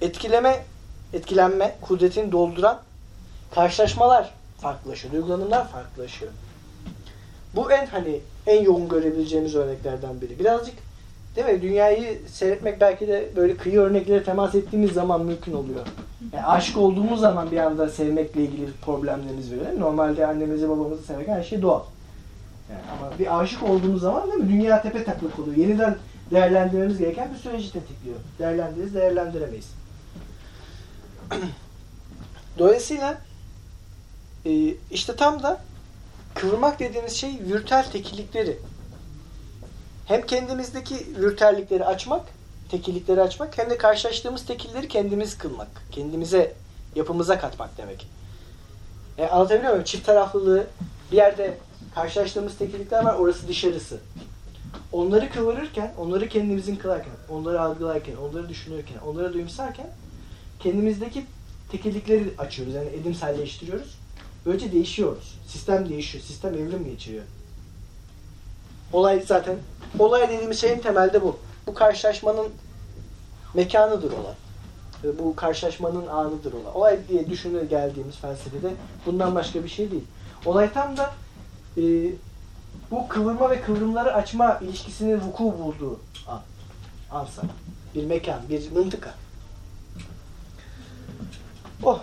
[0.00, 0.64] Etkileme,
[1.12, 2.80] etkilenme, kudretini dolduran
[3.54, 5.14] karşılaşmalar farklılaşıyor.
[5.14, 6.32] Duygulanımlar farklılaşıyor.
[7.56, 10.38] Bu en hani en yoğun görebileceğimiz örneklerden biri.
[10.38, 10.74] Birazcık
[11.36, 11.62] değil mi?
[11.62, 15.86] Dünyayı seyretmek belki de böyle kıyı örneklere temas ettiğimiz zaman mümkün oluyor.
[16.32, 19.80] Yani aşık olduğumuz zaman bir anda sevmekle ilgili problemlerimiz böyle.
[19.80, 21.82] Normalde annemizi babamızı sevmek her şey doğal.
[22.70, 24.48] Yani ama bir aşık olduğumuz zaman değil mi?
[24.48, 25.56] Dünya tepe taklak oluyor.
[25.56, 25.96] Yeniden
[26.30, 28.16] değerlendirmemiz gereken bir süreci tetikliyor.
[28.38, 29.66] Değerlendiririz, değerlendiremeyiz.
[32.58, 33.18] Dolayısıyla
[34.46, 35.60] e, işte tam da
[36.34, 38.58] kıvırmak dediğimiz şey virtüel tekillikleri.
[40.06, 42.22] Hem kendimizdeki virtüellikleri açmak,
[42.70, 45.68] tekillikleri açmak hem de karşılaştığımız tekilleri kendimiz kılmak.
[45.90, 46.54] Kendimize,
[46.94, 48.08] yapımıza katmak demek.
[49.18, 49.84] E, anlatabiliyor muyum?
[49.84, 50.66] Çift taraflılığı
[51.12, 51.58] Bir yerde
[51.94, 53.98] karşılaştığımız tekillikler var, orası dışarısı.
[54.92, 59.86] Onları kıvırırken, onları kendimizin kılarken, onları algılarken, onları düşünürken, onları duyumsarken
[60.60, 61.26] kendimizdeki
[61.70, 62.74] tekillikleri açıyoruz.
[62.74, 63.98] Yani edimselleştiriyoruz.
[64.46, 65.38] Böylece değişiyoruz.
[65.46, 66.24] Sistem değişiyor.
[66.24, 67.24] Sistem evrim geçiriyor.
[68.92, 69.56] Olay zaten,
[69.98, 71.38] olay dediğimiz şey en temelde bu.
[71.66, 72.48] Bu karşılaşmanın
[73.54, 74.34] mekanıdır olay.
[75.18, 76.72] Bu karşılaşmanın anıdır olay.
[76.74, 78.70] Olay diye düşünür geldiğimiz felsefede
[79.06, 80.04] bundan başka bir şey değil.
[80.46, 81.14] Olay tam da
[81.78, 82.12] e,
[82.90, 86.40] bu kıvırma ve kıvrımları açma ilişkisinin vuku bulduğu an.
[87.10, 87.42] Ansa.
[87.94, 89.14] Bir mekan, bir mıntıka.
[91.82, 92.00] Oh.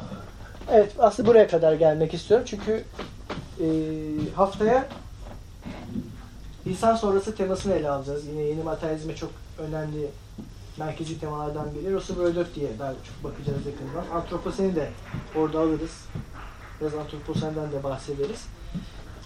[0.72, 2.46] Evet, aslında buraya kadar gelmek istiyorum.
[2.50, 2.84] Çünkü
[3.60, 3.68] e,
[4.36, 4.88] haftaya
[6.66, 8.28] insan sonrası temasını ele alacağız.
[8.28, 10.10] Yine yeni materyalizme çok önemli
[10.78, 11.94] merkezi temalardan biri.
[11.94, 14.18] Russell Brödöf diye daha çok bakacağız yakından.
[14.18, 14.90] Antroposeni de
[15.36, 16.06] orada alırız.
[16.82, 18.46] Biraz antroposenden de bahsederiz.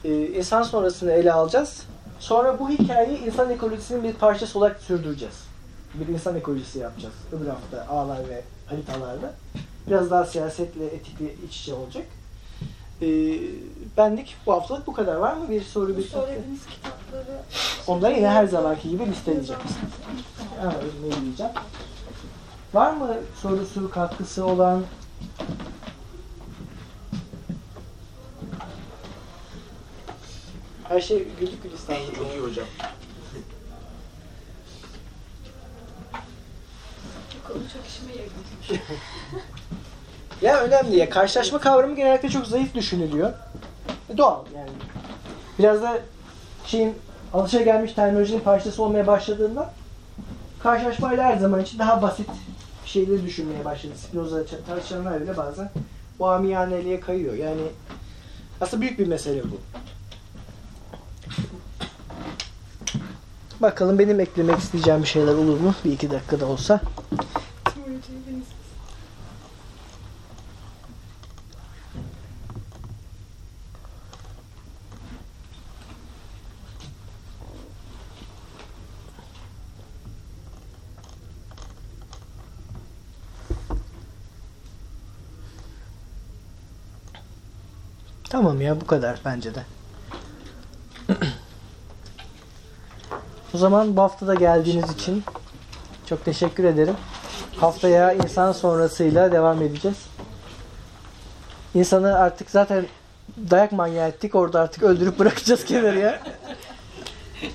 [0.03, 1.83] Ee, insan sonrasını ele alacağız.
[2.19, 5.35] Sonra bu hikayeyi insan ekolojisinin bir parçası olarak sürdüreceğiz.
[5.93, 7.15] Bir insan ekolojisi yapacağız.
[7.31, 9.33] Öbür hafta ağlar ve haritalarda.
[9.87, 12.05] Biraz daha siyasetle, etikle iç içe olacak.
[13.01, 13.07] Ee,
[13.97, 15.15] benlik bu haftalık bu kadar.
[15.15, 16.25] Var mı bir soru, bir soru?
[16.25, 17.39] söylediğiniz kitapları
[17.87, 19.61] Onları yine her zamanki gibi listeleyeceğim.
[20.61, 20.73] Ha,
[21.25, 21.51] diyeceğim.
[22.73, 24.83] Var mı sorusu, katkısı olan?
[30.89, 32.15] Her şey güldük gülistanlık.
[32.15, 32.65] Çok iyi hocam.
[37.33, 38.29] Bu konu çok işime yarıyor.
[40.41, 41.09] Ya önemli ya.
[41.09, 43.33] Karşılaşma kavramı genellikle çok zayıf düşünülüyor.
[44.09, 44.69] E, Doğal yani.
[45.59, 45.99] Biraz da
[46.65, 46.95] şeyin
[47.33, 49.73] alışagelmiş terminolojinin parçası olmaya başladığında
[50.63, 52.29] karşılaşmayla her zaman için daha basit
[52.85, 53.93] şeyleri düşünmeye başladı.
[53.97, 55.69] Spinoza tartışanlar bile bazen
[56.19, 57.33] o amiyaneliğe kayıyor.
[57.33, 57.61] Yani
[58.61, 59.57] aslında büyük bir mesele bu.
[63.61, 65.73] Bakalım benim eklemek isteyeceğim bir şeyler olur mu?
[65.85, 66.81] Bir iki dakikada olsa.
[88.29, 89.65] Tamam ya bu kadar bence de.
[93.53, 95.23] o zaman bu hafta da geldiğiniz için
[96.05, 96.95] çok teşekkür ederim.
[97.57, 99.97] Haftaya insan sonrasıyla devam edeceğiz.
[101.73, 102.85] İnsanı artık zaten
[103.51, 104.35] dayak manyağı ettik.
[104.35, 106.19] Orada artık öldürüp bırakacağız kenarıya.